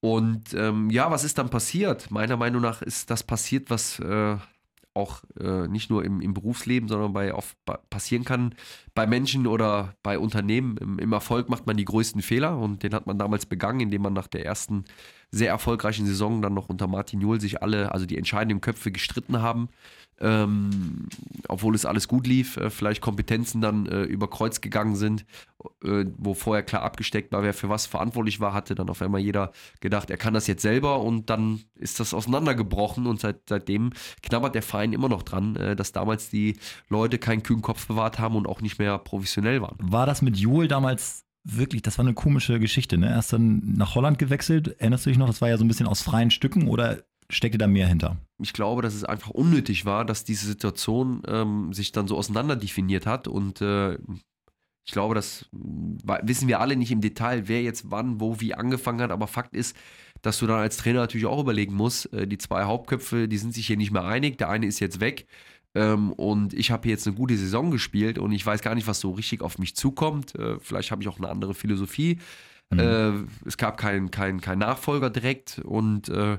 und 0.00 0.54
ähm, 0.54 0.90
ja, 0.90 1.10
was 1.10 1.24
ist 1.24 1.38
dann 1.38 1.48
passiert? 1.50 2.10
Meiner 2.12 2.36
Meinung 2.36 2.62
nach 2.62 2.82
ist 2.82 3.10
das 3.10 3.24
passiert, 3.24 3.70
was 3.70 3.98
äh, 3.98 4.36
auch 4.98 5.22
äh, 5.40 5.68
nicht 5.68 5.90
nur 5.90 6.04
im, 6.04 6.20
im 6.20 6.34
Berufsleben, 6.34 6.88
sondern 6.88 7.12
bei 7.12 7.32
oft 7.32 7.56
passieren 7.88 8.24
kann 8.24 8.54
bei 8.94 9.06
Menschen 9.06 9.46
oder 9.46 9.94
bei 10.02 10.18
Unternehmen. 10.18 10.76
Im, 10.78 10.98
Im 10.98 11.12
Erfolg 11.12 11.48
macht 11.48 11.66
man 11.66 11.76
die 11.76 11.84
größten 11.84 12.20
Fehler 12.20 12.58
und 12.58 12.82
den 12.82 12.94
hat 12.94 13.06
man 13.06 13.18
damals 13.18 13.46
begangen, 13.46 13.80
indem 13.80 14.02
man 14.02 14.12
nach 14.12 14.26
der 14.26 14.44
ersten 14.44 14.84
sehr 15.30 15.50
erfolgreichen 15.50 16.06
Saison 16.06 16.42
dann 16.42 16.54
noch 16.54 16.68
unter 16.68 16.86
Martin 16.86 17.20
Jol 17.20 17.40
sich 17.40 17.62
alle, 17.62 17.92
also 17.92 18.06
die 18.06 18.16
entscheidenden 18.16 18.60
Köpfe 18.60 18.90
gestritten 18.90 19.42
haben. 19.42 19.68
Ähm, 20.20 21.08
obwohl 21.46 21.76
es 21.76 21.86
alles 21.86 22.08
gut 22.08 22.26
lief, 22.26 22.56
äh, 22.56 22.70
vielleicht 22.70 23.00
Kompetenzen 23.00 23.60
dann 23.60 23.86
äh, 23.86 24.02
über 24.02 24.28
Kreuz 24.28 24.60
gegangen 24.60 24.96
sind, 24.96 25.24
äh, 25.84 26.06
wo 26.16 26.34
vorher 26.34 26.64
klar 26.64 26.82
abgesteckt 26.82 27.30
war, 27.30 27.44
wer 27.44 27.54
für 27.54 27.68
was 27.68 27.86
verantwortlich 27.86 28.40
war, 28.40 28.52
hatte 28.52 28.74
dann 28.74 28.90
auf 28.90 29.00
einmal 29.00 29.20
jeder 29.20 29.52
gedacht, 29.80 30.10
er 30.10 30.16
kann 30.16 30.34
das 30.34 30.48
jetzt 30.48 30.62
selber 30.62 31.02
und 31.02 31.30
dann 31.30 31.60
ist 31.76 32.00
das 32.00 32.14
auseinandergebrochen 32.14 33.06
und 33.06 33.20
seit, 33.20 33.42
seitdem 33.48 33.92
knabbert 34.20 34.56
der 34.56 34.62
Verein 34.62 34.92
immer 34.92 35.08
noch 35.08 35.22
dran, 35.22 35.54
äh, 35.54 35.76
dass 35.76 35.92
damals 35.92 36.30
die 36.30 36.58
Leute 36.88 37.18
keinen 37.18 37.44
kühlen 37.44 37.62
Kopf 37.62 37.86
bewahrt 37.86 38.18
haben 38.18 38.34
und 38.34 38.48
auch 38.48 38.60
nicht 38.60 38.80
mehr 38.80 38.98
professionell 38.98 39.62
waren. 39.62 39.76
War 39.80 40.06
das 40.06 40.20
mit 40.20 40.36
Joel 40.36 40.66
damals 40.66 41.27
wirklich, 41.56 41.82
das 41.82 41.98
war 41.98 42.04
eine 42.04 42.14
komische 42.14 42.60
Geschichte, 42.60 42.98
ne? 42.98 43.08
Er 43.08 43.18
ist 43.18 43.32
dann 43.32 43.62
nach 43.76 43.94
Holland 43.94 44.18
gewechselt. 44.18 44.76
Erinnerst 44.78 45.06
du 45.06 45.10
dich 45.10 45.18
noch? 45.18 45.26
Das 45.26 45.40
war 45.40 45.48
ja 45.48 45.56
so 45.56 45.64
ein 45.64 45.68
bisschen 45.68 45.86
aus 45.86 46.02
freien 46.02 46.30
Stücken 46.30 46.68
oder 46.68 47.02
steckte 47.30 47.58
da 47.58 47.66
mehr 47.66 47.86
hinter? 47.86 48.16
ich 48.40 48.52
glaube, 48.52 48.82
dass 48.82 48.94
es 48.94 49.04
einfach 49.04 49.30
unnötig 49.30 49.84
war, 49.84 50.04
dass 50.04 50.24
diese 50.24 50.46
Situation 50.46 51.22
ähm, 51.26 51.72
sich 51.72 51.92
dann 51.92 52.06
so 52.06 52.16
auseinander 52.16 52.56
definiert 52.56 53.06
hat 53.06 53.26
und 53.26 53.60
äh, 53.60 53.94
ich 54.86 54.92
glaube, 54.92 55.14
das 55.14 55.46
wissen 55.52 56.48
wir 56.48 56.60
alle 56.60 56.74
nicht 56.74 56.90
im 56.90 57.02
Detail, 57.02 57.46
wer 57.46 57.62
jetzt 57.62 57.90
wann, 57.90 58.20
wo, 58.20 58.40
wie 58.40 58.54
angefangen 58.54 59.02
hat, 59.02 59.10
aber 59.10 59.26
Fakt 59.26 59.54
ist, 59.54 59.76
dass 60.22 60.38
du 60.38 60.46
dann 60.46 60.60
als 60.60 60.78
Trainer 60.78 61.00
natürlich 61.00 61.26
auch 61.26 61.40
überlegen 61.40 61.74
musst, 61.74 62.12
äh, 62.12 62.26
die 62.26 62.38
zwei 62.38 62.64
Hauptköpfe, 62.64 63.28
die 63.28 63.38
sind 63.38 63.54
sich 63.54 63.66
hier 63.66 63.76
nicht 63.76 63.90
mehr 63.90 64.04
einig, 64.04 64.38
der 64.38 64.48
eine 64.48 64.66
ist 64.66 64.80
jetzt 64.80 65.00
weg 65.00 65.26
ähm, 65.74 66.12
und 66.12 66.54
ich 66.54 66.70
habe 66.70 66.88
jetzt 66.88 67.06
eine 67.06 67.16
gute 67.16 67.36
Saison 67.36 67.70
gespielt 67.70 68.18
und 68.18 68.32
ich 68.32 68.44
weiß 68.44 68.62
gar 68.62 68.74
nicht, 68.74 68.86
was 68.86 69.00
so 69.00 69.12
richtig 69.12 69.42
auf 69.42 69.58
mich 69.58 69.76
zukommt, 69.76 70.34
äh, 70.34 70.58
vielleicht 70.60 70.90
habe 70.90 71.02
ich 71.02 71.08
auch 71.08 71.18
eine 71.18 71.28
andere 71.28 71.54
Philosophie, 71.54 72.18
äh, 72.70 73.12
es 73.46 73.56
gab 73.56 73.78
keinen 73.78 74.10
kein, 74.10 74.40
kein 74.40 74.58
Nachfolger 74.58 75.08
direkt 75.08 75.60
und 75.64 76.08
äh, 76.10 76.38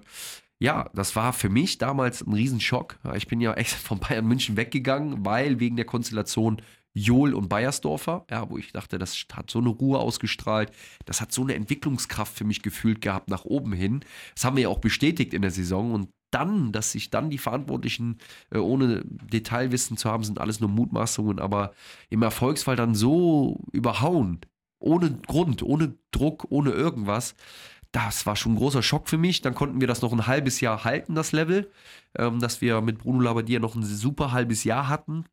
ja, 0.62 0.89
das 0.93 1.15
war 1.15 1.31
für 1.33 1.50
mich 1.50 1.77
damals 1.77 2.21
ein 2.21 2.33
Riesenschock. 2.33 3.00
Ich 3.15 3.27
bin 3.27 3.39
ja 3.39 3.53
echt 3.53 3.71
von 3.74 4.00
Bayern 4.00 4.27
München 4.27 4.57
weggegangen, 4.57 5.25
weil 5.25 5.59
wegen 5.59 5.77
der 5.77 5.86
Konstellation 5.86 6.62
Jol 6.93 7.33
und 7.33 7.50
Bayersdorfer, 7.50 8.25
ja, 8.29 8.50
wo 8.50 8.57
ich 8.57 8.71
dachte, 8.74 8.98
das 8.98 9.25
hat 9.31 9.50
so 9.50 9.59
eine 9.59 9.69
Ruhe 9.69 10.00
ausgestrahlt, 10.00 10.71
das 11.05 11.21
hat 11.21 11.31
so 11.31 11.43
eine 11.43 11.53
Entwicklungskraft 11.53 12.36
für 12.36 12.43
mich 12.43 12.62
gefühlt 12.62 13.00
gehabt 13.01 13.29
nach 13.29 13.45
oben 13.45 13.74
hin. 13.74 14.01
Das 14.36 14.43
haben 14.43 14.57
wir 14.57 14.63
ja 14.63 14.69
auch 14.69 14.79
bestätigt 14.79 15.33
in 15.33 15.41
der 15.41 15.51
Saison 15.51 15.93
und 15.93 16.09
dann, 16.31 16.71
dass 16.71 16.91
sich 16.91 17.09
dann 17.09 17.29
die 17.29 17.38
Verantwortlichen, 17.38 18.17
äh, 18.51 18.57
ohne 18.57 19.03
Detailwissen 19.05 19.98
zu 19.98 20.09
haben, 20.09 20.24
sind 20.24 20.39
alles 20.39 20.59
nur 20.59 20.69
Mutmaßungen, 20.69 21.39
aber 21.39 21.74
im 22.09 22.21
Erfolgsfall 22.21 22.75
dann 22.75 22.95
so 22.95 23.59
überhauen, 23.71 24.39
ohne 24.79 25.12
Grund, 25.27 25.63
ohne 25.63 25.95
Druck, 26.12 26.48
ohne 26.50 26.71
irgendwas, 26.71 27.36
das 27.91 28.25
war 28.25 28.36
schon 28.36 28.53
ein 28.53 28.57
großer 28.57 28.83
Schock 28.83 29.09
für 29.09 29.17
mich. 29.17 29.41
Dann 29.41 29.55
konnten 29.55 29.81
wir 29.81 29.88
das 29.88 30.01
noch 30.01 30.13
ein 30.13 30.27
halbes 30.27 30.62
Jahr 30.62 30.83
halten, 30.83 31.15
das 31.15 31.31
Level, 31.31 31.71
ähm, 32.17 32.39
dass 32.39 32.62
wir 32.62 32.81
mit 32.81 33.00
Bruno 33.00 33.19
Labbadia 33.21 33.59
noch 33.59 33.75
ein 33.75 33.83
super 33.83 34.31
halbes 34.31 34.63
Jahr 34.63 34.88
hatten 34.88 35.25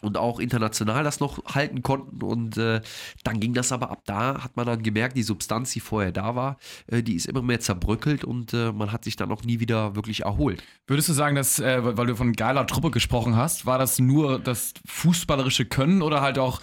und 0.00 0.16
auch 0.16 0.38
international 0.38 1.04
das 1.04 1.20
noch 1.20 1.44
halten 1.46 1.82
konnten. 1.82 2.22
Und 2.22 2.56
äh, 2.56 2.80
dann 3.22 3.40
ging 3.40 3.54
das 3.54 3.72
aber 3.72 3.90
ab 3.90 4.02
da, 4.06 4.42
hat 4.42 4.56
man 4.56 4.66
dann 4.66 4.82
gemerkt, 4.82 5.16
die 5.16 5.22
Substanz, 5.22 5.72
die 5.72 5.80
vorher 5.80 6.12
da 6.12 6.34
war, 6.34 6.58
äh, 6.86 7.02
die 7.02 7.14
ist 7.14 7.26
immer 7.26 7.42
mehr 7.42 7.60
zerbröckelt 7.60 8.24
und 8.24 8.52
äh, 8.52 8.72
man 8.72 8.92
hat 8.92 9.04
sich 9.04 9.16
dann 9.16 9.32
auch 9.32 9.42
nie 9.42 9.60
wieder 9.60 9.96
wirklich 9.96 10.22
erholt. 10.22 10.62
Würdest 10.86 11.08
du 11.08 11.12
sagen, 11.12 11.36
dass, 11.36 11.58
äh, 11.58 11.96
weil 11.96 12.06
du 12.06 12.16
von 12.16 12.32
geiler 12.32 12.66
Truppe 12.66 12.90
gesprochen 12.90 13.36
hast, 13.36 13.66
war 13.66 13.78
das 13.78 13.98
nur 13.98 14.38
das 14.38 14.74
fußballerische 14.86 15.64
Können 15.64 16.02
oder 16.02 16.20
halt 16.20 16.38
auch 16.38 16.60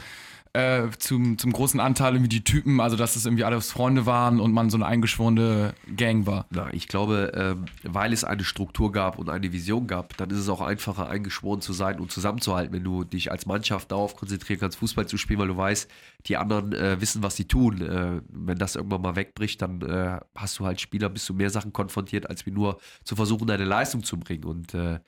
äh, 0.54 0.90
zum, 1.00 1.38
zum 1.38 1.54
großen 1.54 1.80
Anteil 1.80 2.14
irgendwie 2.14 2.30
die 2.30 2.44
Typen, 2.44 2.80
also 2.80 2.98
dass 2.98 3.16
es 3.16 3.26
irgendwie 3.26 3.44
alles 3.44 3.72
Freunde 3.72 4.06
waren 4.06 4.40
und 4.40 4.52
man 4.52 4.70
so 4.70 4.78
eine 4.78 4.86
eingeschworene 4.86 5.74
Gang 5.96 6.26
war? 6.26 6.46
Na, 6.50 6.74
ich 6.74 6.88
glaube, 6.88 7.32
ähm, 7.36 7.66
weil 7.84 8.12
es 8.12 8.24
eine 8.24 8.44
Struktur 8.44 8.92
gab 8.92 9.18
und 9.18 9.30
eine 9.30 9.54
Vision 9.54 9.88
gab, 9.88 10.18
dann 10.18 10.30
ist 10.30 10.38
es 10.38 10.50
auch 10.50 10.62
einfacher, 10.62 11.10
eingeschworen 11.10 11.62
zu 11.62 11.74
sein 11.74 12.00
und 12.00 12.12
zusammenzuhalten, 12.12 12.74
wenn 12.74 12.84
du 12.84 13.04
dich 13.04 13.32
als 13.32 13.46
Mannschaft 13.46 13.92
darauf 13.92 14.16
konzentrieren 14.16 14.60
kannst, 14.60 14.78
Fußball 14.80 15.08
zu 15.08 15.18
spielen, 15.18 15.40
weil 15.40 15.48
du 15.48 15.58
weißt, 15.58 15.90
die 16.28 16.38
anderen 16.38 16.74
äh, 16.74 17.00
wissen, 17.00 17.24
was 17.24 17.36
sie 17.36 17.46
tun. 17.46 17.82
Äh, 17.82 18.22
wenn 18.30 18.58
das 18.58 18.76
irgendwann 18.76 19.02
mal 19.02 19.16
wegbricht, 19.16 19.62
dann 19.62 19.82
äh, 19.82 20.20
hast 20.36 20.60
du 20.60 20.66
halt 20.66 20.82
Spieler, 20.82 21.10
bist 21.10 21.28
du 21.30 21.34
mehr 21.34 21.50
Sachen 21.50 21.74
konfrontiert, 21.74 22.30
als 22.30 22.46
wie 22.46 22.52
nur 22.52 22.80
zu 23.04 23.16
versuchen, 23.16 23.48
deine 23.48 23.66
Leistung 23.66 24.04
zu 24.04 24.20
bringen. 24.20 24.44
Und 24.44 24.74
äh, 24.74 25.00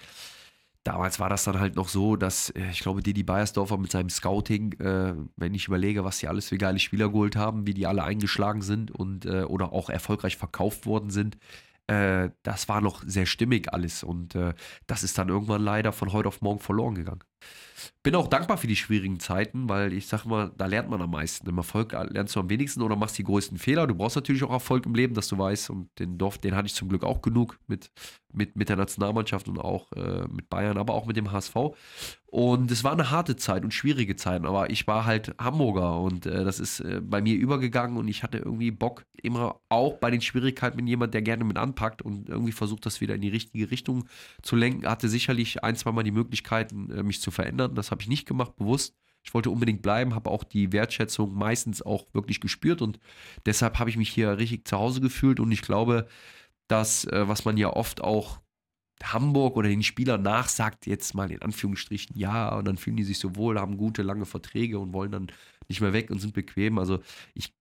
Damals 0.83 1.19
war 1.19 1.29
das 1.29 1.45
dann 1.45 1.59
halt 1.59 1.75
noch 1.75 1.87
so, 1.87 2.17
dass 2.17 2.49
äh, 2.49 2.69
ich 2.71 2.79
glaube, 2.79 3.01
Didi 3.01 3.23
Beiersdorfer 3.23 3.77
mit 3.77 3.91
seinem 3.91 4.09
Scouting, 4.09 4.73
äh, 4.79 5.15
wenn 5.37 5.53
ich 5.53 5.67
überlege, 5.67 6.03
was 6.03 6.19
die 6.19 6.27
alles 6.27 6.49
für 6.49 6.57
geile 6.57 6.79
Spieler 6.79 7.09
geholt 7.09 7.37
haben, 7.37 7.65
wie 7.65 7.73
die 7.73 7.87
alle 7.87 8.03
eingeschlagen 8.03 8.61
sind 8.61 8.91
und 8.91 9.25
äh, 9.25 9.43
oder 9.43 9.71
auch 9.71 9.89
erfolgreich 9.89 10.35
verkauft 10.35 10.85
worden 10.85 11.09
sind, 11.09 11.37
äh, 11.87 12.29
das 12.43 12.67
war 12.67 12.81
noch 12.81 13.01
sehr 13.05 13.25
stimmig 13.25 13.73
alles 13.73 14.03
und 14.03 14.35
äh, 14.35 14.53
das 14.87 15.03
ist 15.03 15.17
dann 15.17 15.29
irgendwann 15.29 15.61
leider 15.61 15.93
von 15.93 16.11
heute 16.11 16.27
auf 16.27 16.41
morgen 16.41 16.59
verloren 16.59 16.95
gegangen. 16.95 17.23
Bin 18.03 18.15
auch 18.15 18.27
dankbar 18.27 18.57
für 18.57 18.67
die 18.67 18.75
schwierigen 18.75 19.19
Zeiten, 19.19 19.69
weil 19.69 19.93
ich 19.93 20.07
sag 20.07 20.25
mal, 20.25 20.51
da 20.57 20.65
lernt 20.65 20.89
man 20.89 21.01
am 21.01 21.11
meisten. 21.11 21.47
Im 21.47 21.57
Erfolg 21.57 21.93
lernst 21.93 22.35
du 22.35 22.39
am 22.39 22.49
wenigsten 22.49 22.81
oder 22.81 22.95
machst 22.95 23.17
die 23.17 23.23
größten 23.23 23.57
Fehler. 23.57 23.87
Du 23.87 23.95
brauchst 23.95 24.15
natürlich 24.15 24.43
auch 24.43 24.51
Erfolg 24.51 24.85
im 24.85 24.95
Leben, 24.95 25.13
dass 25.13 25.27
du 25.27 25.37
weißt, 25.37 25.69
und 25.69 25.89
den 25.99 26.17
Dorf, 26.17 26.37
den 26.37 26.55
hatte 26.55 26.67
ich 26.67 26.73
zum 26.73 26.89
Glück 26.89 27.03
auch 27.03 27.21
genug 27.21 27.59
mit, 27.67 27.91
mit, 28.33 28.55
mit 28.55 28.69
der 28.69 28.75
Nationalmannschaft 28.75 29.47
und 29.47 29.59
auch 29.59 29.91
äh, 29.93 30.27
mit 30.27 30.49
Bayern, 30.49 30.77
aber 30.77 30.93
auch 30.93 31.05
mit 31.05 31.15
dem 31.17 31.31
HSV. 31.31 31.55
Und 32.25 32.71
es 32.71 32.83
war 32.83 32.93
eine 32.93 33.11
harte 33.11 33.35
Zeit 33.35 33.63
und 33.63 33.75
schwierige 33.75 34.15
Zeit, 34.15 34.43
aber 34.43 34.71
ich 34.71 34.87
war 34.87 35.05
halt 35.05 35.35
Hamburger 35.39 35.99
und 35.99 36.25
äh, 36.25 36.43
das 36.43 36.59
ist 36.59 36.79
äh, 36.79 36.99
bei 36.99 37.21
mir 37.21 37.35
übergegangen 37.35 37.95
und 37.95 38.07
ich 38.07 38.23
hatte 38.23 38.39
irgendwie 38.39 38.71
Bock, 38.71 39.05
immer 39.21 39.59
auch 39.69 39.97
bei 39.99 40.09
den 40.09 40.19
Schwierigkeiten 40.19 40.77
mit 40.77 40.87
jemand, 40.87 41.13
der 41.13 41.21
gerne 41.21 41.43
mit 41.43 41.57
anpackt 41.57 42.01
und 42.01 42.29
irgendwie 42.29 42.51
versucht, 42.51 42.87
das 42.87 43.01
wieder 43.01 43.13
in 43.13 43.21
die 43.21 43.29
richtige 43.29 43.69
Richtung 43.69 44.05
zu 44.41 44.55
lenken. 44.55 44.87
Hatte 44.87 45.09
sicherlich 45.09 45.63
ein, 45.63 45.75
zwei 45.75 45.91
Mal 45.91 46.01
die 46.01 46.11
Möglichkeiten, 46.11 46.89
äh, 46.89 47.03
mich 47.03 47.21
zu 47.21 47.29
verändern. 47.29 47.72
Das 47.75 47.91
habe 47.91 48.01
ich 48.01 48.07
nicht 48.07 48.27
gemacht, 48.27 48.55
bewusst. 48.55 48.95
Ich 49.23 49.33
wollte 49.33 49.49
unbedingt 49.49 49.81
bleiben, 49.81 50.15
habe 50.15 50.29
auch 50.29 50.43
die 50.43 50.73
Wertschätzung 50.73 51.33
meistens 51.33 51.81
auch 51.81 52.07
wirklich 52.13 52.41
gespürt 52.41 52.81
und 52.81 52.99
deshalb 53.45 53.79
habe 53.79 53.89
ich 53.89 53.95
mich 53.97 54.09
hier 54.09 54.37
richtig 54.37 54.67
zu 54.67 54.77
Hause 54.77 54.99
gefühlt 54.99 55.39
und 55.39 55.51
ich 55.51 55.61
glaube, 55.61 56.07
dass, 56.67 57.05
äh, 57.05 57.27
was 57.27 57.45
man 57.45 57.55
ja 57.57 57.69
oft 57.71 58.01
auch 58.01 58.41
Hamburg 59.01 59.57
oder 59.57 59.69
den 59.69 59.83
Spielern 59.83 60.21
nachsagt, 60.21 60.87
jetzt 60.87 61.13
mal 61.13 61.31
in 61.31 61.41
Anführungsstrichen, 61.41 62.17
ja, 62.17 62.55
und 62.55 62.65
dann 62.65 62.77
fühlen 62.77 62.97
die 62.97 63.03
sich 63.03 63.19
so 63.19 63.35
wohl, 63.35 63.59
haben 63.59 63.77
gute, 63.77 64.01
lange 64.01 64.25
Verträge 64.25 64.79
und 64.79 64.93
wollen 64.93 65.11
dann 65.11 65.27
nicht 65.67 65.81
mehr 65.81 65.93
weg 65.93 66.09
und 66.11 66.19
sind 66.19 66.33
bequem. 66.33 66.77
Also 66.77 66.99
ich 67.33 67.53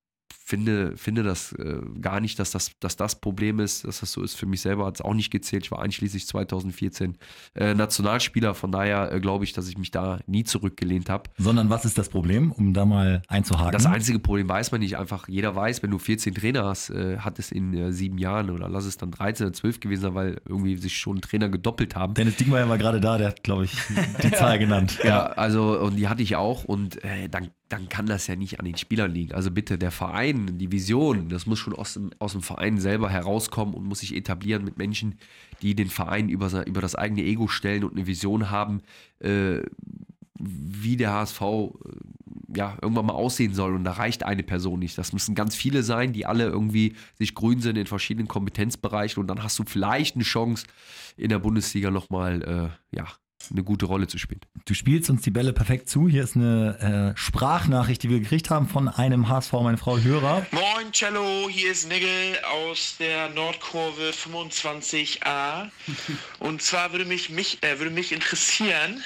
finde, 0.45 0.97
finde 0.97 1.23
das 1.23 1.53
äh, 1.53 1.81
gar 2.01 2.21
nicht, 2.21 2.39
dass 2.39 2.51
das, 2.51 2.73
dass 2.81 2.97
das 2.97 3.21
Problem 3.21 3.61
ist, 3.61 3.87
dass 3.87 4.01
das 4.01 4.13
so 4.13 4.23
ist. 4.23 4.35
Für 4.35 4.47
mich 4.47 4.61
selber 4.61 4.87
hat 4.87 4.97
es 4.97 5.01
auch 5.01 5.15
nicht 5.15 5.31
gezählt. 5.31 5.65
Ich 5.65 5.71
war 5.71 5.81
einschließlich 5.81 6.27
2014 6.27 7.17
äh, 7.55 7.75
Nationalspieler, 7.75 8.55
von 8.55 8.73
daher 8.73 9.13
äh, 9.13 9.21
glaube 9.21 9.45
ich, 9.45 9.53
dass 9.53 9.69
ich 9.69 9.79
mich 9.79 9.91
da 9.91 10.19
nie 10.27 10.45
zurückgelehnt 10.45 11.09
habe. 11.09 11.31
Sondern 11.39 11.71
was 11.71 11.85
ist 11.85 11.99
das 11.99 12.09
Problem, 12.09 12.53
um 12.53 12.75
da 12.75 12.85
mal 12.85 13.23
einzuhaken? 13.29 13.73
Das 13.73 13.87
einzige 13.87 14.19
Problem 14.19 14.49
weiß 14.49 14.73
man 14.73 14.81
nicht. 14.81 14.97
Einfach 14.97 15.29
jeder 15.29 15.55
weiß, 15.55 15.83
wenn 15.83 15.91
du 15.91 15.99
14 15.99 16.35
Trainer 16.35 16.65
hast, 16.65 16.91
äh, 16.91 17.19
hat 17.19 17.39
es 17.39 17.53
in 17.53 17.75
äh, 17.75 17.93
sieben 17.93 18.19
Jahren 18.19 18.51
oder 18.51 18.69
lass 18.69 18.85
es 18.85 18.97
dann 18.97 19.11
13 19.11 19.47
oder 19.47 19.53
12 19.55 19.81
gewesen 19.81 20.03
sein, 20.03 20.15
weil 20.15 20.41
irgendwie 20.47 20.77
sich 20.77 20.97
schon 20.97 21.21
Trainer 21.21 21.49
gedoppelt 21.49 21.95
haben. 21.95 22.15
Dennis 22.15 22.37
Dingmeier 22.37 22.69
war 22.69 22.79
gerade 22.79 23.01
da, 23.01 23.19
der 23.19 23.29
hat, 23.29 23.43
glaube 23.43 23.65
ich, 23.65 23.77
die 24.23 24.31
Zahl 24.33 24.59
genannt. 24.59 24.99
Ja, 25.05 25.27
also 25.27 25.79
und 25.81 25.97
die 25.97 26.09
hatte 26.09 26.23
ich 26.23 26.37
auch 26.37 26.65
und 26.65 27.03
äh, 27.05 27.29
dann 27.29 27.51
dann 27.73 27.89
kann 27.89 28.05
das 28.07 28.27
ja 28.27 28.37
nicht 28.37 28.59
an 28.59 28.67
den 28.67 28.77
Spielern 28.77 29.13
liegen. 29.13 29.33
Also 29.33 29.51
bitte, 29.51 29.79
der 29.79 29.91
Verein, 29.91 30.59
die 30.59 30.71
Vision, 30.71 31.31
das 31.31 31.47
muss 31.47 31.59
schon 31.59 31.75
aus 31.75 31.95
dem, 31.95 32.11
aus 32.19 32.33
dem 32.33 32.43
Verein 32.43 32.79
selber 32.79 33.09
herauskommen 33.09 33.75
und 33.75 33.85
muss 33.85 34.01
sich 34.01 34.15
etablieren 34.15 34.63
mit 34.63 34.77
Menschen, 34.77 35.15
die 35.63 35.75
den 35.75 35.89
Verein 35.89 36.29
über, 36.29 36.67
über 36.67 36.83
das 36.83 36.95
eigene 36.95 37.23
Ego 37.23 37.49
stellen 37.49 37.85
und 37.85 37.93
eine 37.93 38.07
Vision 38.07 38.51
haben, 38.51 38.83
äh, 39.21 39.63
wie 40.39 40.99
der 40.99 41.13
HSV 41.13 41.41
äh, 41.41 41.69
ja, 42.55 42.77
irgendwann 42.83 43.07
mal 43.07 43.15
aussehen 43.15 43.55
soll. 43.55 43.75
Und 43.75 43.85
da 43.85 43.93
reicht 43.93 44.23
eine 44.23 44.43
Person 44.43 44.81
nicht. 44.81 44.99
Das 44.99 45.15
müssen 45.15 45.35
ganz 45.35 45.55
viele 45.55 45.83
sein, 45.83 46.13
die 46.13 46.27
alle 46.27 46.45
irgendwie 46.45 46.95
sich 47.19 47.35
grün 47.35 47.61
sind 47.61 47.79
in 47.79 47.87
verschiedenen 47.87 48.29
Kompetenzbereichen. 48.29 49.19
Und 49.19 49.29
dann 49.29 49.43
hast 49.43 49.59
du 49.59 49.65
vielleicht 49.65 50.17
eine 50.17 50.25
Chance, 50.25 50.67
in 51.17 51.31
der 51.31 51.39
Bundesliga 51.39 51.91
nochmal 51.91 52.43
äh, 52.93 52.97
ja, 52.97 53.07
eine 53.51 53.65
gute 53.65 53.87
Rolle 53.87 54.07
zu 54.07 54.19
spielen. 54.19 54.41
Du 54.65 54.75
spielst 54.75 55.11
uns 55.11 55.23
die 55.23 55.31
Bälle 55.31 55.53
perfekt 55.53 55.89
zu. 55.89 56.09
Hier 56.09 56.23
ist 56.23 56.37
eine 56.37 57.15
äh, 57.15 57.19
Sprachnachricht, 57.19 58.03
die 58.03 58.11
wir 58.11 58.21
gekriegt 58.21 58.51
haben 58.51 58.69
von 58.69 58.89
einem 58.89 59.29
HSV, 59.29 59.53
meine 59.55 59.79
Frau 59.79 59.99
Hörer. 59.99 60.47
Moin 60.51 60.93
Cello, 60.93 61.49
hier 61.49 61.73
ist 61.73 61.89
Nigel 61.89 62.39
aus 62.45 62.97
der 62.99 63.31
Nordkurve 63.31 64.11
25a. 64.11 65.71
Und 66.39 66.63
zwar 66.63 66.93
würde 66.93 67.05
mich, 67.05 67.31
mich, 67.31 67.63
äh, 67.63 67.79
würde 67.79 67.91
mich 67.91 68.13
interessieren, 68.13 69.03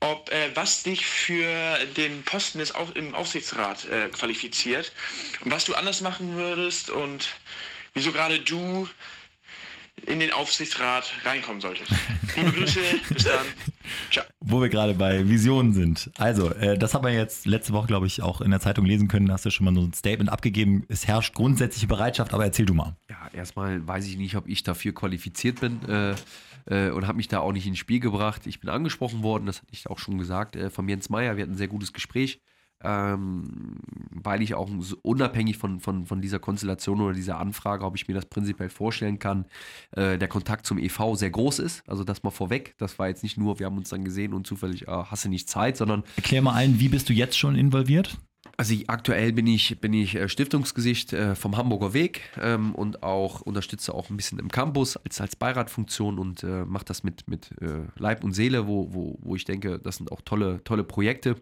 ob 0.00 0.30
äh, 0.30 0.50
was 0.54 0.82
dich 0.82 1.06
für 1.06 1.78
den 1.96 2.22
Posten 2.22 2.58
des 2.58 2.74
Auf 2.74 2.94
im 2.96 3.14
Aufsichtsrat 3.14 3.86
äh, 3.86 4.08
qualifiziert 4.08 4.92
und 5.44 5.50
was 5.50 5.64
du 5.64 5.74
anders 5.74 6.00
machen 6.00 6.34
würdest 6.34 6.90
und 6.90 7.28
wieso 7.94 8.12
gerade 8.12 8.40
du 8.40 8.88
in 10.06 10.20
den 10.20 10.32
Aufsichtsrat 10.32 11.12
reinkommen 11.24 11.60
solltest. 11.60 11.90
Liebe 12.36 12.52
Grüße, 12.52 12.80
bis 13.08 13.24
dann. 13.24 13.46
Ciao. 14.10 14.24
Wo 14.40 14.60
wir 14.60 14.68
gerade 14.68 14.94
bei 14.94 15.28
Visionen 15.28 15.72
sind. 15.72 16.10
Also, 16.16 16.52
äh, 16.52 16.78
das 16.78 16.94
haben 16.94 17.04
wir 17.04 17.12
jetzt 17.12 17.46
letzte 17.46 17.72
Woche, 17.72 17.86
glaube 17.86 18.06
ich, 18.06 18.22
auch 18.22 18.40
in 18.40 18.50
der 18.50 18.60
Zeitung 18.60 18.84
lesen 18.84 19.08
können. 19.08 19.26
Da 19.26 19.34
hast 19.34 19.44
du 19.44 19.50
schon 19.50 19.64
mal 19.64 19.74
so 19.74 19.82
ein 19.82 19.92
Statement 19.92 20.30
abgegeben. 20.30 20.84
Es 20.88 21.06
herrscht 21.06 21.34
grundsätzliche 21.34 21.86
Bereitschaft, 21.86 22.34
aber 22.34 22.44
erzähl 22.44 22.66
du 22.66 22.74
mal. 22.74 22.96
Ja, 23.08 23.28
erstmal 23.32 23.86
weiß 23.86 24.06
ich 24.06 24.16
nicht, 24.16 24.36
ob 24.36 24.48
ich 24.48 24.62
dafür 24.62 24.94
qualifiziert 24.94 25.60
bin 25.60 25.80
äh, 25.88 26.14
äh, 26.66 26.90
und 26.90 27.06
habe 27.06 27.16
mich 27.16 27.28
da 27.28 27.40
auch 27.40 27.52
nicht 27.52 27.66
ins 27.66 27.78
Spiel 27.78 28.00
gebracht. 28.00 28.46
Ich 28.46 28.60
bin 28.60 28.70
angesprochen 28.70 29.22
worden, 29.22 29.46
das 29.46 29.58
hatte 29.58 29.72
ich 29.72 29.88
auch 29.88 29.98
schon 29.98 30.18
gesagt, 30.18 30.56
äh, 30.56 30.70
von 30.70 30.88
Jens 30.88 31.08
Meyer. 31.08 31.36
Wir 31.36 31.42
hatten 31.42 31.54
ein 31.54 31.58
sehr 31.58 31.68
gutes 31.68 31.92
Gespräch 31.92 32.40
ähm, 32.82 33.76
weil 34.10 34.42
ich 34.42 34.54
auch 34.54 34.68
so 34.80 34.96
unabhängig 35.02 35.56
von, 35.56 35.80
von, 35.80 36.06
von 36.06 36.20
dieser 36.20 36.38
Konstellation 36.38 37.00
oder 37.00 37.14
dieser 37.14 37.38
Anfrage, 37.38 37.84
ob 37.84 37.96
ich 37.96 38.06
mir 38.08 38.14
das 38.14 38.26
prinzipiell 38.26 38.68
vorstellen 38.68 39.18
kann, 39.18 39.46
äh, 39.92 40.18
der 40.18 40.28
Kontakt 40.28 40.66
zum 40.66 40.78
EV 40.78 41.14
sehr 41.14 41.30
groß 41.30 41.58
ist. 41.60 41.88
Also 41.88 42.04
das 42.04 42.22
mal 42.22 42.30
vorweg. 42.30 42.74
Das 42.78 42.98
war 42.98 43.08
jetzt 43.08 43.22
nicht 43.22 43.38
nur, 43.38 43.58
wir 43.58 43.66
haben 43.66 43.78
uns 43.78 43.88
dann 43.88 44.04
gesehen 44.04 44.34
und 44.34 44.46
zufällig 44.46 44.88
äh, 44.88 44.90
hast 44.90 45.24
du 45.24 45.28
nicht 45.28 45.48
Zeit, 45.48 45.76
sondern. 45.76 46.04
Erklär 46.16 46.42
mal 46.42 46.54
allen, 46.54 46.78
wie 46.80 46.88
bist 46.88 47.08
du 47.08 47.12
jetzt 47.12 47.38
schon 47.38 47.56
involviert? 47.56 48.18
Also 48.58 48.72
ich, 48.72 48.88
aktuell 48.88 49.32
bin 49.32 49.46
ich, 49.46 49.80
bin 49.80 49.92
ich 49.92 50.14
äh, 50.14 50.28
Stiftungsgesicht 50.28 51.12
äh, 51.12 51.34
vom 51.34 51.56
Hamburger 51.56 51.92
Weg 51.92 52.22
ähm, 52.40 52.74
und 52.74 53.02
auch 53.02 53.42
unterstütze 53.42 53.92
auch 53.92 54.08
ein 54.08 54.16
bisschen 54.16 54.38
im 54.38 54.50
Campus 54.50 54.96
als, 54.96 55.20
als 55.20 55.36
Beiratfunktion 55.36 56.18
und 56.18 56.42
äh, 56.42 56.64
mache 56.64 56.84
das 56.84 57.02
mit, 57.02 57.28
mit 57.28 57.50
äh, 57.60 57.84
Leib 57.98 58.24
und 58.24 58.32
Seele, 58.32 58.66
wo, 58.66 58.92
wo, 58.94 59.18
wo 59.20 59.36
ich 59.36 59.44
denke, 59.44 59.78
das 59.78 59.96
sind 59.96 60.10
auch 60.10 60.22
tolle, 60.22 60.62
tolle 60.64 60.84
Projekte 60.84 61.36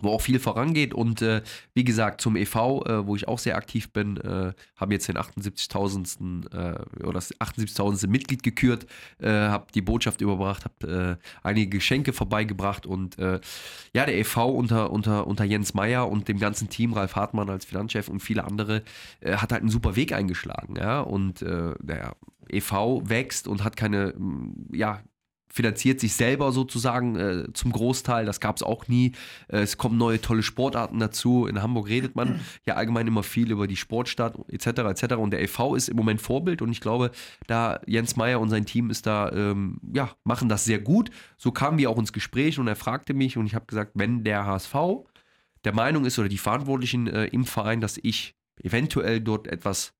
wo 0.00 0.10
auch 0.10 0.20
viel 0.20 0.38
vorangeht. 0.38 0.94
Und 0.94 1.22
äh, 1.22 1.42
wie 1.74 1.84
gesagt, 1.84 2.20
zum 2.20 2.36
EV, 2.36 2.54
äh, 2.86 3.06
wo 3.06 3.16
ich 3.16 3.26
auch 3.28 3.38
sehr 3.38 3.56
aktiv 3.56 3.92
bin, 3.92 4.16
äh, 4.18 4.52
haben 4.76 4.92
jetzt 4.92 5.08
den 5.08 5.16
78.000. 5.16 6.52
Äh, 6.52 7.02
oder 7.02 7.14
das 7.14 7.34
78.000. 7.34 8.08
Mitglied 8.08 8.42
gekürt, 8.42 8.86
äh, 9.20 9.28
habe 9.28 9.66
die 9.74 9.82
Botschaft 9.82 10.20
überbracht, 10.20 10.64
habe 10.64 11.18
äh, 11.20 11.26
einige 11.42 11.68
Geschenke 11.70 12.12
vorbeigebracht 12.12 12.86
und 12.86 13.16
ja, 13.18 14.06
der 14.06 14.18
EV 14.18 14.36
unter, 14.36 14.90
unter, 14.90 15.26
unter 15.26 15.44
Jens 15.44 15.74
Meyer 15.74 16.08
und 16.08 16.28
dem 16.28 16.38
ganzen 16.38 16.68
Team, 16.68 16.92
Ralf 16.92 17.16
Hartmann 17.16 17.50
als 17.50 17.64
Finanzchef 17.64 18.08
und 18.08 18.20
viele 18.20 18.44
andere, 18.44 18.82
hat 19.24 19.52
halt 19.52 19.62
einen 19.62 19.70
super 19.70 19.96
Weg 19.96 20.12
eingeschlagen. 20.12 20.76
Ja? 20.76 21.00
Und 21.00 21.40
der 21.40 22.16
EV 22.48 23.02
wächst 23.04 23.48
und 23.48 23.64
hat 23.64 23.76
keine, 23.76 24.14
ja, 24.72 25.02
finanziert 25.50 26.00
sich 26.00 26.14
selber 26.14 26.52
sozusagen 26.52 27.16
äh, 27.16 27.52
zum 27.52 27.72
Großteil. 27.72 28.26
Das 28.26 28.40
gab 28.40 28.56
es 28.56 28.62
auch 28.62 28.88
nie. 28.88 29.12
Äh, 29.48 29.60
es 29.60 29.78
kommen 29.78 29.98
neue 29.98 30.20
tolle 30.20 30.42
Sportarten 30.42 30.98
dazu. 30.98 31.46
In 31.46 31.62
Hamburg 31.62 31.88
redet 31.88 32.16
man 32.16 32.40
ja 32.66 32.74
allgemein 32.74 33.06
immer 33.06 33.22
viel 33.22 33.50
über 33.50 33.66
die 33.66 33.76
Sportstadt 33.76 34.38
etc. 34.48 34.66
etc. 34.66 35.14
Und 35.14 35.30
der 35.30 35.42
EV 35.42 35.74
ist 35.74 35.88
im 35.88 35.96
Moment 35.96 36.20
Vorbild 36.20 36.62
und 36.62 36.70
ich 36.70 36.80
glaube, 36.80 37.10
da 37.46 37.80
Jens 37.86 38.16
Meyer 38.16 38.40
und 38.40 38.50
sein 38.50 38.66
Team 38.66 38.90
ist 38.90 39.06
da, 39.06 39.30
ähm, 39.32 39.80
ja, 39.92 40.10
machen 40.24 40.48
das 40.48 40.64
sehr 40.64 40.78
gut. 40.78 41.10
So 41.36 41.52
kamen 41.52 41.78
wir 41.78 41.90
auch 41.90 41.98
ins 41.98 42.12
Gespräch 42.12 42.58
und 42.58 42.68
er 42.68 42.76
fragte 42.76 43.14
mich 43.14 43.36
und 43.36 43.46
ich 43.46 43.54
habe 43.54 43.66
gesagt, 43.66 43.92
wenn 43.94 44.24
der 44.24 44.46
HSV 44.46 44.74
der 45.64 45.74
Meinung 45.74 46.04
ist 46.04 46.18
oder 46.18 46.28
die 46.28 46.38
Verantwortlichen 46.38 47.06
äh, 47.06 47.26
im 47.26 47.44
Verein, 47.44 47.80
dass 47.80 47.98
ich 48.02 48.36
eventuell 48.62 49.20
dort 49.20 49.46
etwas 49.46 49.94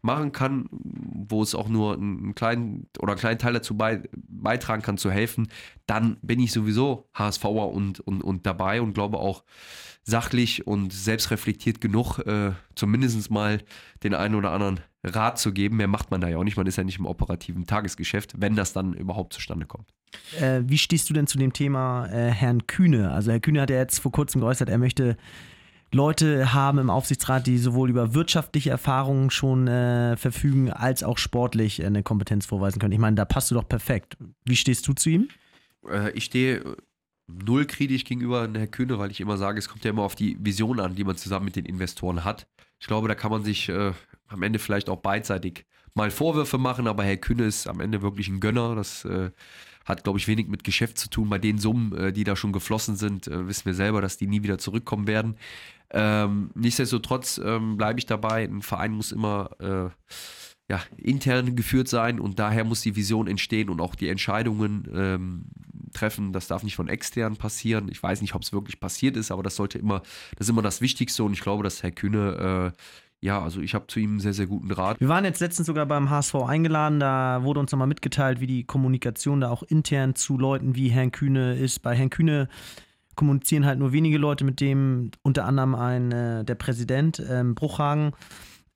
machen 0.00 0.32
kann, 0.32 0.68
wo 0.70 1.42
es 1.42 1.54
auch 1.54 1.68
nur 1.68 1.94
einen 1.94 2.34
kleinen 2.34 2.86
oder 2.98 3.12
einen 3.12 3.20
kleinen 3.20 3.38
Teil 3.38 3.52
dazu 3.52 3.76
bei, 3.76 4.02
beitragen 4.42 4.82
kann, 4.82 4.98
zu 4.98 5.10
helfen, 5.10 5.48
dann 5.86 6.18
bin 6.22 6.40
ich 6.40 6.52
sowieso 6.52 7.08
HSVer 7.14 7.68
und, 7.68 8.00
und, 8.00 8.22
und 8.22 8.46
dabei 8.46 8.80
und 8.80 8.94
glaube 8.94 9.18
auch 9.18 9.44
sachlich 10.02 10.66
und 10.66 10.92
selbstreflektiert 10.92 11.80
genug, 11.80 12.18
äh, 12.20 12.52
zumindest 12.74 13.30
mal 13.30 13.60
den 14.02 14.14
einen 14.14 14.34
oder 14.34 14.52
anderen 14.52 14.80
Rat 15.04 15.38
zu 15.38 15.52
geben. 15.52 15.76
Mehr 15.76 15.88
macht 15.88 16.10
man 16.10 16.20
da 16.20 16.28
ja 16.28 16.38
auch 16.38 16.44
nicht. 16.44 16.56
Man 16.56 16.66
ist 16.66 16.76
ja 16.76 16.84
nicht 16.84 16.98
im 16.98 17.06
operativen 17.06 17.66
Tagesgeschäft, 17.66 18.34
wenn 18.38 18.56
das 18.56 18.72
dann 18.72 18.94
überhaupt 18.94 19.32
zustande 19.34 19.66
kommt. 19.66 19.92
Äh, 20.40 20.62
wie 20.64 20.78
stehst 20.78 21.08
du 21.10 21.14
denn 21.14 21.26
zu 21.26 21.38
dem 21.38 21.52
Thema 21.52 22.06
äh, 22.06 22.30
Herrn 22.30 22.66
Kühne? 22.66 23.10
Also 23.10 23.30
Herr 23.30 23.40
Kühne 23.40 23.60
hat 23.60 23.70
ja 23.70 23.76
jetzt 23.76 23.98
vor 23.98 24.12
kurzem 24.12 24.40
geäußert, 24.40 24.68
er 24.68 24.78
möchte 24.78 25.16
Leute 25.92 26.52
haben 26.52 26.78
im 26.78 26.90
Aufsichtsrat, 26.90 27.46
die 27.46 27.58
sowohl 27.58 27.90
über 27.90 28.14
wirtschaftliche 28.14 28.70
Erfahrungen 28.70 29.30
schon 29.30 29.68
äh, 29.68 30.16
verfügen, 30.16 30.70
als 30.70 31.02
auch 31.02 31.18
sportlich 31.18 31.80
äh, 31.80 31.86
eine 31.86 32.02
Kompetenz 32.02 32.46
vorweisen 32.46 32.78
können. 32.78 32.92
Ich 32.92 32.98
meine, 32.98 33.16
da 33.16 33.24
passt 33.24 33.50
du 33.50 33.54
doch 33.54 33.68
perfekt. 33.68 34.16
Wie 34.44 34.56
stehst 34.56 34.86
du 34.86 34.92
zu 34.92 35.08
ihm? 35.08 35.28
Äh, 35.88 36.10
ich 36.12 36.24
stehe 36.24 36.76
null 37.26 37.66
kritisch 37.66 38.04
gegenüber 38.04 38.40
Herrn 38.40 38.70
Kühne, 38.70 38.98
weil 38.98 39.10
ich 39.10 39.20
immer 39.20 39.36
sage, 39.36 39.58
es 39.58 39.68
kommt 39.68 39.84
ja 39.84 39.90
immer 39.90 40.02
auf 40.02 40.14
die 40.14 40.36
Vision 40.40 40.80
an, 40.80 40.94
die 40.94 41.04
man 41.04 41.16
zusammen 41.16 41.46
mit 41.46 41.56
den 41.56 41.64
Investoren 41.64 42.24
hat. 42.24 42.46
Ich 42.80 42.86
glaube, 42.86 43.08
da 43.08 43.14
kann 43.14 43.30
man 43.30 43.42
sich 43.42 43.68
äh, 43.68 43.92
am 44.28 44.42
Ende 44.42 44.58
vielleicht 44.58 44.88
auch 44.88 44.98
beidseitig 44.98 45.64
mal 45.94 46.10
Vorwürfe 46.10 46.58
machen, 46.58 46.86
aber 46.86 47.02
Herr 47.02 47.16
Kühne 47.16 47.44
ist 47.44 47.66
am 47.66 47.80
Ende 47.80 48.02
wirklich 48.02 48.28
ein 48.28 48.40
Gönner. 48.40 48.74
Das 48.74 49.04
äh, 49.04 49.30
hat, 49.88 50.04
glaube 50.04 50.18
ich, 50.18 50.28
wenig 50.28 50.48
mit 50.48 50.64
Geschäft 50.64 50.98
zu 50.98 51.08
tun. 51.08 51.30
Bei 51.30 51.38
den 51.38 51.58
Summen, 51.58 51.96
äh, 51.96 52.12
die 52.12 52.24
da 52.24 52.36
schon 52.36 52.52
geflossen 52.52 52.96
sind, 52.96 53.26
äh, 53.26 53.48
wissen 53.48 53.64
wir 53.64 53.74
selber, 53.74 54.00
dass 54.00 54.18
die 54.18 54.26
nie 54.26 54.42
wieder 54.42 54.58
zurückkommen 54.58 55.06
werden. 55.06 55.36
Ähm, 55.90 56.50
nichtsdestotrotz 56.54 57.40
ähm, 57.42 57.76
bleibe 57.78 57.98
ich 57.98 58.06
dabei. 58.06 58.44
Ein 58.44 58.62
Verein 58.62 58.92
muss 58.92 59.12
immer 59.12 59.50
äh, 59.58 59.88
ja, 60.70 60.82
intern 60.98 61.56
geführt 61.56 61.88
sein 61.88 62.20
und 62.20 62.38
daher 62.38 62.64
muss 62.64 62.82
die 62.82 62.94
Vision 62.94 63.26
entstehen 63.26 63.70
und 63.70 63.80
auch 63.80 63.94
die 63.94 64.08
Entscheidungen 64.08 64.86
ähm, 64.94 65.44
treffen. 65.94 66.34
Das 66.34 66.46
darf 66.46 66.62
nicht 66.62 66.76
von 66.76 66.88
extern 66.88 67.36
passieren. 67.36 67.88
Ich 67.90 68.02
weiß 68.02 68.20
nicht, 68.20 68.34
ob 68.34 68.42
es 68.42 68.52
wirklich 68.52 68.78
passiert 68.78 69.16
ist, 69.16 69.30
aber 69.30 69.42
das 69.42 69.56
sollte 69.56 69.78
immer, 69.78 70.02
das 70.36 70.46
ist 70.46 70.50
immer 70.50 70.60
das 70.60 70.82
Wichtigste 70.82 71.24
und 71.24 71.32
ich 71.32 71.40
glaube, 71.40 71.64
dass 71.64 71.82
Herr 71.82 71.90
Kühne 71.90 72.74
äh, 72.74 72.78
ja, 73.20 73.42
also 73.42 73.60
ich 73.60 73.74
habe 73.74 73.86
zu 73.88 73.98
ihm 73.98 74.10
einen 74.10 74.20
sehr, 74.20 74.34
sehr 74.34 74.46
guten 74.46 74.70
Rat. 74.70 75.00
Wir 75.00 75.08
waren 75.08 75.24
jetzt 75.24 75.40
letztens 75.40 75.66
sogar 75.66 75.86
beim 75.86 76.08
HSV 76.10 76.36
eingeladen, 76.36 77.00
da 77.00 77.42
wurde 77.42 77.60
uns 77.60 77.72
nochmal 77.72 77.88
mitgeteilt, 77.88 78.40
wie 78.40 78.46
die 78.46 78.64
Kommunikation 78.64 79.40
da 79.40 79.50
auch 79.50 79.62
intern 79.64 80.14
zu 80.14 80.38
Leuten 80.38 80.76
wie 80.76 80.88
Herrn 80.88 81.10
Kühne 81.10 81.56
ist. 81.56 81.80
Bei 81.80 81.96
Herrn 81.96 82.10
Kühne 82.10 82.48
kommunizieren 83.16 83.66
halt 83.66 83.80
nur 83.80 83.92
wenige 83.92 84.18
Leute 84.18 84.44
mit 84.44 84.60
dem, 84.60 85.10
unter 85.22 85.44
anderem 85.44 85.74
ein, 85.74 86.12
äh, 86.12 86.44
der 86.44 86.54
Präsident 86.54 87.20
ähm, 87.28 87.56
Bruchhagen. 87.56 88.12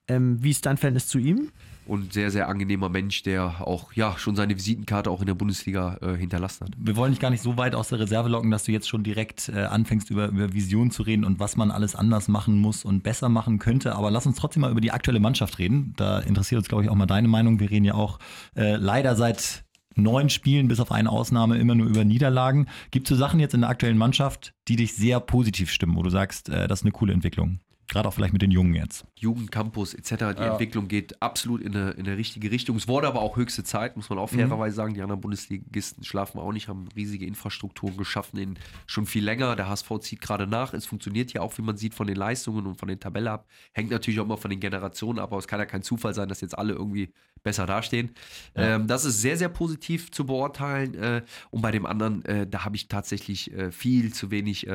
Ähm, 0.09 0.43
wie 0.43 0.51
ist 0.51 0.67
dein 0.67 0.77
Verhältnis 0.77 1.07
zu 1.07 1.19
ihm? 1.19 1.51
Und 1.93 2.15
sehr, 2.15 2.31
sehr 2.31 2.49
angenehmer 2.49 2.89
Mensch, 2.89 3.23
der 3.23 3.69
auch 3.69 3.93
ja 3.93 4.17
schon 4.17 4.35
seine 4.35 4.57
Visitenkarte 4.57 5.11
auch 5.11 5.21
in 5.21 5.27
der 5.27 5.35
Bundesliga 5.35 5.99
äh, 6.01 6.17
hinterlassen 6.17 6.65
hat. 6.65 6.71
Wir 6.79 6.97
wollen 6.97 7.13
dich 7.13 7.21
gar 7.21 7.29
nicht 7.29 7.43
so 7.43 7.59
weit 7.59 7.75
aus 7.75 7.89
der 7.89 8.01
Reserve 8.01 8.31
locken, 8.31 8.51
dass 8.51 8.65
du 8.65 8.73
jetzt 8.73 8.89
schon 8.89 9.03
direkt 9.03 9.51
äh, 9.51 9.65
anfängst, 9.65 10.09
über, 10.09 10.29
über 10.29 10.55
Vision 10.55 10.91
zu 10.91 11.03
reden 11.03 11.23
und 11.23 11.39
was 11.39 11.55
man 11.55 11.71
alles 11.71 11.95
anders 11.95 12.29
machen 12.29 12.59
muss 12.59 12.87
und 12.87 13.03
besser 13.03 13.29
machen 13.29 13.59
könnte. 13.59 13.95
Aber 13.95 14.11
lass 14.11 14.25
uns 14.25 14.39
trotzdem 14.39 14.63
mal 14.63 14.71
über 14.71 14.81
die 14.81 14.91
aktuelle 14.91 15.21
Mannschaft 15.21 15.59
reden. 15.59 15.93
Da 15.99 16.21
interessiert 16.21 16.61
uns, 16.61 16.69
glaube 16.69 16.83
ich, 16.83 16.89
auch 16.89 16.95
mal 16.95 17.05
deine 17.05 17.29
Meinung. 17.29 17.61
Wir 17.61 17.71
reden 17.71 17.85
ja 17.85 17.93
auch 17.93 18.19
äh, 18.57 18.77
leider 18.77 19.15
seit 19.15 19.63
neun 19.95 20.31
Spielen, 20.31 20.69
bis 20.69 20.81
auf 20.81 20.93
eine 20.93 21.11
Ausnahme, 21.11 21.59
immer 21.59 21.75
nur 21.75 21.89
über 21.89 22.07
Niederlagen. 22.07 22.69
Gibt 22.91 23.05
es 23.05 23.11
so 23.11 23.17
Sachen 23.17 23.39
jetzt 23.39 23.53
in 23.53 23.61
der 23.61 23.69
aktuellen 23.69 23.99
Mannschaft, 23.99 24.55
die 24.67 24.77
dich 24.77 24.95
sehr 24.95 25.21
positiv 25.21 25.71
stimmen, 25.71 25.95
wo 25.95 26.03
du 26.03 26.09
sagst, 26.09 26.49
äh, 26.49 26.69
das 26.69 26.81
ist 26.81 26.85
eine 26.85 26.93
coole 26.93 27.13
Entwicklung? 27.13 27.61
Gerade 27.93 28.09
auch 28.09 28.15
vielleicht 28.15 28.33
mit 28.33 28.41
den 28.41 28.51
Jungen 28.51 28.73
jetzt. 28.73 29.05
Jugendcampus 29.17 29.93
etc. 29.93 30.09
Die 30.09 30.15
ja. 30.17 30.53
Entwicklung 30.53 30.89
geht 30.89 31.21
absolut 31.21 31.61
in 31.61 31.77
eine, 31.77 31.91
in 31.91 32.07
eine 32.07 32.17
richtige 32.17 32.51
Richtung. 32.51 32.77
Es 32.77 32.89
wurde 32.89 33.07
aber 33.07 33.21
auch 33.21 33.37
höchste 33.37 33.65
Zeit, 33.65 33.97
muss 33.97 34.09
man 34.09 34.19
auch 34.19 34.33
mhm. 34.33 34.37
fairerweise 34.37 34.75
sagen. 34.75 34.95
Die 34.95 35.03
anderen 35.03 35.21
Bundesligisten 35.21 36.03
schlafen 36.03 36.41
auch 36.41 36.53
nicht, 36.53 36.69
haben 36.69 36.89
riesige 36.97 37.27
Infrastrukturen 37.27 37.99
geschaffen, 37.99 38.39
in 38.39 38.59
schon 38.87 39.05
viel 39.05 39.23
länger. 39.23 39.57
Der 39.57 39.69
HSV 39.69 39.91
zieht 40.01 40.23
gerade 40.23 40.47
nach. 40.47 40.73
Es 40.73 40.87
funktioniert 40.87 41.35
ja 41.35 41.43
auch, 41.43 41.59
wie 41.59 41.63
man 41.63 41.77
sieht, 41.77 41.93
von 41.93 42.07
den 42.07 42.17
Leistungen 42.17 42.67
und 42.67 42.77
von 42.77 42.89
den 42.89 42.99
Tabellen 42.99 43.29
ab. 43.29 43.47
Hängt 43.73 43.91
natürlich 43.91 44.21
auch 44.21 44.25
immer 44.25 44.39
von 44.39 44.51
den 44.51 44.61
Generationen 44.61 45.19
ab, 45.19 45.31
aber 45.31 45.39
es 45.41 45.47
kann 45.47 45.61
ja 45.61 45.67
kein 45.67 45.83
Zufall 45.83 46.15
sein, 46.15 46.31
dass 46.31 46.41
jetzt 46.41 46.57
alle 46.57 46.73
irgendwie 46.73 47.13
besser 47.43 47.67
dastehen. 47.67 48.15
Ja. 48.57 48.77
Ähm, 48.77 48.87
das 48.87 49.05
ist 49.05 49.21
sehr, 49.21 49.37
sehr 49.37 49.49
positiv 49.49 50.11
zu 50.11 50.25
beurteilen. 50.25 50.95
Äh, 50.95 51.23
und 51.51 51.61
bei 51.61 51.73
dem 51.73 51.87
anderen, 51.87 52.25
äh, 52.25 52.47
da 52.47 52.65
habe 52.65 52.77
ich 52.77 52.89
tatsächlich 52.89 53.53
äh, 53.53 53.71
viel 53.73 54.13
zu 54.13 54.31
wenig 54.31 54.67
äh, 54.67 54.71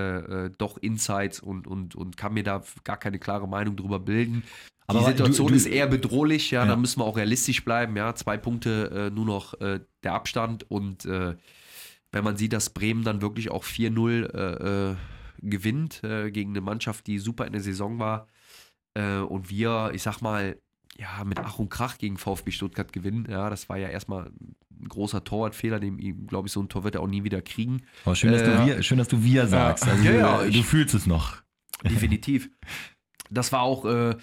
äh, 0.45 0.51
doch 0.57 0.77
Insights 0.77 1.39
und, 1.39 1.67
und, 1.67 1.95
und 1.95 2.17
kann 2.17 2.33
mir 2.33 2.43
da 2.43 2.63
gar 2.83 2.97
keine 2.97 3.06
klare 3.11 3.47
Meinung 3.47 3.75
drüber 3.75 3.99
bilden. 3.99 4.43
Aber 4.87 4.99
die 4.99 5.05
Situation 5.05 5.47
du, 5.47 5.53
du, 5.53 5.57
ist 5.57 5.65
eher 5.65 5.87
bedrohlich, 5.87 6.51
ja, 6.51 6.61
ja, 6.61 6.67
da 6.67 6.75
müssen 6.77 7.01
wir 7.01 7.05
auch 7.05 7.17
realistisch 7.17 7.63
bleiben, 7.65 7.97
ja. 7.97 8.15
Zwei 8.15 8.37
Punkte 8.37 9.09
äh, 9.09 9.13
nur 9.13 9.25
noch 9.25 9.53
der 9.59 10.13
Abstand 10.13 10.69
und 10.69 11.05
wenn 11.05 12.23
man 12.23 12.37
sieht, 12.37 12.53
dass 12.53 12.69
Bremen 12.69 13.03
dann 13.03 13.21
wirklich 13.21 13.51
auch 13.51 13.65
4-0 13.65 14.95
gewinnt 15.39 16.01
gegen 16.01 16.51
eine 16.51 16.61
Mannschaft, 16.61 17.05
die 17.07 17.19
super 17.19 17.45
in 17.45 17.51
der 17.51 17.61
Saison 17.61 17.99
war 17.99 18.27
und 18.95 19.49
wir, 19.49 19.91
ich 19.93 20.03
sag 20.03 20.21
mal, 20.21 20.55
ja, 20.99 21.23
mit 21.23 21.39
Ach 21.39 21.59
und 21.59 21.69
Krach 21.69 21.97
gegen 21.97 22.17
VfB 22.17 22.51
Stuttgart 22.51 22.91
gewinnen. 22.91 23.27
Ja, 23.29 23.49
das 23.49 23.69
war 23.69 23.77
ja 23.77 23.89
erstmal 23.89 24.25
ein 24.25 24.87
großer 24.87 25.23
Torwartfehler, 25.23 25.79
den, 25.79 26.27
glaube 26.27 26.47
ich, 26.47 26.53
so 26.53 26.61
ein 26.61 26.69
Tor 26.69 26.83
wird 26.83 26.95
er 26.95 27.01
auch 27.01 27.07
nie 27.07 27.23
wieder 27.23 27.41
kriegen. 27.41 27.83
Aber 28.05 28.15
schön, 28.15 28.31
dass, 28.31 28.41
äh, 28.41 28.45
du, 28.45 28.65
wir, 28.65 28.83
schön 28.83 28.97
dass 28.97 29.07
du 29.07 29.23
wir 29.23 29.47
sagst. 29.47 29.87
Also, 29.87 30.03
ja, 30.03 30.11
ja, 30.11 30.43
du, 30.43 30.51
du 30.51 30.63
fühlst 30.63 30.95
es 30.95 31.05
noch. 31.05 31.37
Definitiv. 31.83 32.49
Das 33.29 33.51
war 33.51 33.61
auch 33.61 33.85
äh, 33.85 34.15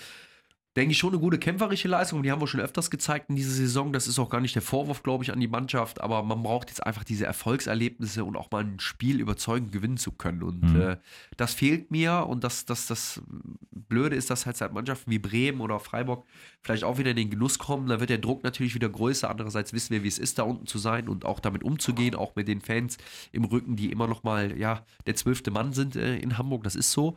denke 0.77 0.91
ich, 0.91 0.99
schon 0.99 1.11
eine 1.11 1.21
gute 1.21 1.39
kämpferische 1.39 1.87
Leistung. 1.87 2.23
Die 2.23 2.33
haben 2.33 2.41
wir 2.41 2.49
schon 2.49 2.61
öfters 2.61 2.91
gezeigt 2.91 3.31
in 3.31 3.37
dieser 3.37 3.53
Saison. 3.53 3.93
Das 3.93 4.09
ist 4.09 4.19
auch 4.19 4.29
gar 4.29 4.41
nicht 4.41 4.57
der 4.57 4.63
Vorwurf, 4.63 5.05
glaube 5.05 5.23
ich, 5.23 5.33
an 5.33 5.39
die 5.39 5.47
Mannschaft. 5.47 6.01
Aber 6.01 6.23
man 6.25 6.43
braucht 6.43 6.69
jetzt 6.69 6.85
einfach 6.85 7.05
diese 7.05 7.27
Erfolgserlebnisse 7.27 8.25
und 8.25 8.37
auch 8.37 8.51
mal 8.51 8.65
ein 8.65 8.81
Spiel 8.81 9.21
überzeugend 9.21 9.71
gewinnen 9.71 9.99
zu 9.99 10.11
können. 10.11 10.43
Und 10.43 10.75
mhm. 10.75 10.81
äh, 10.81 10.97
das 11.37 11.55
fehlt 11.55 11.93
mir. 11.93 12.27
Und 12.29 12.43
das, 12.43 12.65
das, 12.65 12.89
das 12.89 13.23
Blöde 13.71 14.17
ist, 14.17 14.31
dass 14.31 14.47
halt 14.47 14.57
seit 14.57 14.73
Mannschaften 14.73 15.13
wie 15.13 15.21
Bremen 15.21 15.61
oder 15.61 15.79
Freiburg 15.79 16.27
vielleicht 16.61 16.83
auch 16.83 16.99
wieder 16.99 17.11
in 17.11 17.17
den 17.17 17.31
Genuss 17.31 17.59
kommen. 17.59 17.87
Da 17.87 18.01
wird 18.01 18.11
der 18.11 18.19
Druck 18.19 18.43
natürlich 18.43 18.75
wieder 18.75 18.89
größer. 18.89 19.31
Andererseits 19.31 19.73
wissen 19.73 19.93
wir, 19.93 20.03
wie 20.03 20.09
es 20.09 20.19
ist, 20.19 20.41
da 20.41 20.43
unten 20.43 20.67
zu 20.67 20.79
sein 20.79 21.09
und 21.09 21.25
auch 21.25 21.39
damit 21.39 21.63
umzugehen. 21.63 22.17
Auch 22.17 22.35
mit 22.35 22.49
den 22.49 22.61
Fans 22.61 22.99
im 23.31 23.45
Rücken, 23.45 23.77
die 23.77 23.93
immer 23.93 24.09
noch 24.09 24.25
mal 24.25 24.59
ja, 24.59 24.85
der 25.07 25.15
zwölfte 25.15 25.53
Mann 25.53 25.73
sind 25.73 25.95
äh, 25.95 26.17
in 26.17 26.37
Hamburg. 26.37 26.65
Das 26.65 26.75
ist 26.75 26.91
so. 26.91 27.17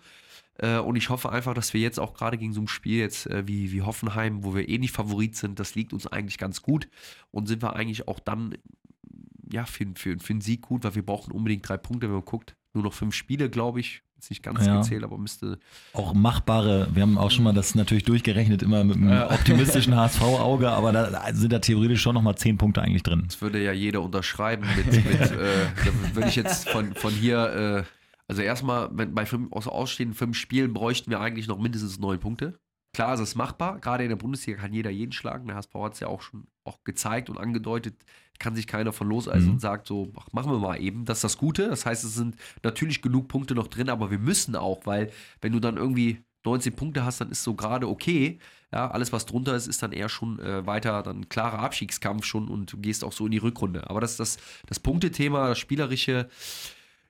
Äh, 0.60 0.80
und 0.80 0.96
ich 0.96 1.10
hoffe 1.10 1.32
einfach, 1.32 1.54
dass 1.54 1.74
wir 1.74 1.82
jetzt 1.82 2.00
auch 2.00 2.14
gerade 2.14 2.38
gegen 2.38 2.54
so 2.54 2.62
ein 2.62 2.68
Spiel 2.68 3.00
jetzt 3.00 3.28
äh, 3.28 3.48
wie, 3.48 3.72
wie 3.72 3.82
Hoffenheim, 3.82 4.44
wo 4.44 4.56
wir 4.56 4.68
eh 4.68 4.78
nicht 4.78 4.94
Favorit 4.94 5.36
sind, 5.36 5.60
das 5.60 5.76
liegt 5.76 5.94
uns 5.94 6.08
eigentlich 6.08 6.38
ganz 6.38 6.62
gut. 6.62 6.88
Und 7.32 7.48
sind 7.48 7.62
wir 7.62 7.76
eigentlich 7.76 8.08
auch 8.08 8.20
dann 8.20 8.56
ja, 9.52 9.66
für, 9.66 9.86
für, 9.96 10.18
für 10.20 10.34
einen 10.34 10.42
Sieg 10.42 10.62
gut, 10.62 10.84
weil 10.84 10.96
wir 10.96 11.06
brauchen 11.06 11.32
unbedingt 11.32 11.68
drei 11.68 11.78
Punkte, 11.78 12.08
wenn 12.08 12.16
man 12.16 12.26
guckt. 12.26 12.56
Nur 12.74 12.84
noch 12.84 12.94
fünf 12.94 13.16
Spiele, 13.16 13.50
glaube 13.50 13.80
ich. 13.80 14.04
Ist 14.20 14.32
nicht 14.32 14.42
ganz 14.42 14.66
ja. 14.66 14.78
gezählt, 14.78 15.04
aber 15.04 15.18
müsste. 15.20 15.60
Auch 15.94 16.16
machbare, 16.16 16.88
wir 16.92 17.04
haben 17.04 17.20
auch 17.20 17.30
schon 17.30 17.44
mal 17.44 17.54
das 17.54 17.76
natürlich 17.76 18.04
durchgerechnet, 18.04 18.64
immer 18.64 18.84
mit 18.84 18.98
einem 18.98 19.10
ja. 19.10 19.30
optimistischen 19.32 19.96
HSV-Auge, 19.96 20.72
aber 20.72 20.92
da 20.92 21.34
sind 21.34 21.54
da 21.54 21.60
theoretisch 21.60 22.02
schon 22.02 22.16
nochmal 22.16 22.36
zehn 22.36 22.58
Punkte 22.58 22.82
eigentlich 22.82 23.04
drin. 23.04 23.26
Das 23.28 23.40
würde 23.42 23.64
ja 23.64 23.74
jeder 23.74 24.02
unterschreiben 24.02 24.66
mit, 24.76 24.88
mit 24.88 25.06
äh, 25.32 25.68
würde 26.14 26.30
ich 26.30 26.36
jetzt 26.36 26.68
von, 26.68 26.96
von 26.96 27.14
hier 27.14 27.86
äh, 27.86 28.07
also 28.28 28.42
erstmal, 28.42 28.90
wenn 28.92 29.14
bei 29.14 29.26
fünf, 29.26 29.52
aus 29.52 29.68
ausstehenden 29.68 30.16
fünf 30.16 30.38
Spielen 30.38 30.74
bräuchten 30.74 31.10
wir 31.10 31.20
eigentlich 31.20 31.48
noch 31.48 31.60
mindestens 31.60 32.00
neun 32.00 32.20
Punkte. 32.20 32.60
Klar 32.94 33.14
ist 33.14 33.20
es 33.20 33.36
machbar. 33.36 33.80
Gerade 33.80 34.04
in 34.04 34.10
der 34.10 34.16
Bundesliga 34.16 34.60
kann 34.60 34.74
jeder 34.74 34.90
jeden 34.90 35.12
schlagen. 35.12 35.48
Der 35.48 35.56
HSV 35.56 35.74
hat 35.76 35.94
es 35.94 36.00
ja 36.00 36.08
auch 36.08 36.22
schon 36.22 36.48
auch 36.64 36.84
gezeigt 36.84 37.30
und 37.30 37.38
angedeutet. 37.38 37.96
Kann 38.40 38.56
sich 38.56 38.68
keiner 38.68 38.92
von 38.92 39.08
loseisen 39.08 39.48
mhm. 39.48 39.54
und 39.54 39.60
sagt 39.60 39.88
so, 39.88 40.12
ach, 40.18 40.28
machen 40.32 40.52
wir 40.52 40.60
mal 40.60 40.82
eben. 40.82 41.06
Das 41.06 41.20
ist 41.20 41.24
das 41.24 41.38
Gute. 41.38 41.70
Das 41.70 41.86
heißt, 41.86 42.04
es 42.04 42.16
sind 42.16 42.36
natürlich 42.64 43.02
genug 43.02 43.28
Punkte 43.28 43.56
noch 43.56 43.68
drin, 43.68 43.90
aber 43.90 44.12
wir 44.12 44.20
müssen 44.20 44.56
auch, 44.56 44.86
weil 44.86 45.12
wenn 45.42 45.54
du 45.54 45.60
dann 45.60 45.78
irgendwie 45.78 46.24
19 46.46 46.76
Punkte 46.76 47.06
hast, 47.06 47.22
dann 47.22 47.30
ist 47.30 47.44
so 47.44 47.56
gerade 47.56 47.88
okay. 47.88 48.40
Ja, 48.74 48.90
alles, 48.92 49.14
was 49.14 49.26
drunter 49.26 49.56
ist, 49.56 49.68
ist 49.68 49.82
dann 49.82 49.92
eher 49.92 50.10
schon 50.10 50.40
äh, 50.40 50.66
weiter, 50.66 51.02
dann 51.04 51.30
klarer 51.30 51.60
Abstiegskampf 51.60 52.26
schon 52.26 52.50
und 52.50 52.74
du 52.74 52.78
gehst 52.78 53.04
auch 53.04 53.14
so 53.14 53.26
in 53.26 53.32
die 53.32 53.38
Rückrunde. 53.38 53.90
Aber 53.90 54.02
das 54.02 54.12
ist 54.12 54.20
das, 54.20 54.38
das 54.66 54.80
Punktethema, 54.80 55.50
das 55.50 55.60
Spielerische 55.60 56.30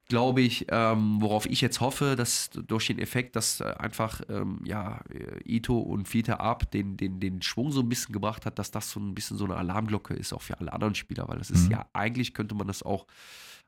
glaube 0.08 0.42
ich, 0.42 0.68
ähm, 0.70 1.22
worauf 1.22 1.46
ich 1.46 1.60
jetzt 1.62 1.82
hoffe, 1.82 2.16
dass 2.16 2.50
durch 2.50 2.88
den 2.88 3.00
Effekt, 3.00 3.36
dass 3.36 3.60
äh, 3.60 3.66
einfach 3.78 4.22
ähm, 4.30 4.62
ja, 4.64 5.02
äh, 5.10 5.42
Ito 5.44 5.78
und 5.78 6.14
Vita 6.14 6.36
Ab 6.36 6.72
den, 6.72 6.96
den, 6.96 7.20
den 7.20 7.42
Schwung 7.42 7.72
so 7.72 7.82
ein 7.82 7.90
bisschen 7.90 8.14
gebracht 8.14 8.46
hat, 8.46 8.58
dass 8.58 8.72
das 8.72 8.92
so 8.92 9.00
ein 9.00 9.14
bisschen 9.14 9.38
so 9.38 9.46
eine 9.46 9.58
Alarmglocke 9.58 10.14
ist, 10.14 10.34
auch 10.34 10.42
für 10.42 10.60
alle 10.60 10.72
anderen 10.72 10.96
Spieler, 10.96 11.28
weil 11.28 11.40
das 11.40 11.50
ist 11.52 11.66
Mhm. 11.66 11.72
ja, 11.72 11.86
eigentlich 11.94 12.34
könnte 12.34 12.56
man 12.56 12.68
das 12.68 12.84
auch 12.84 13.06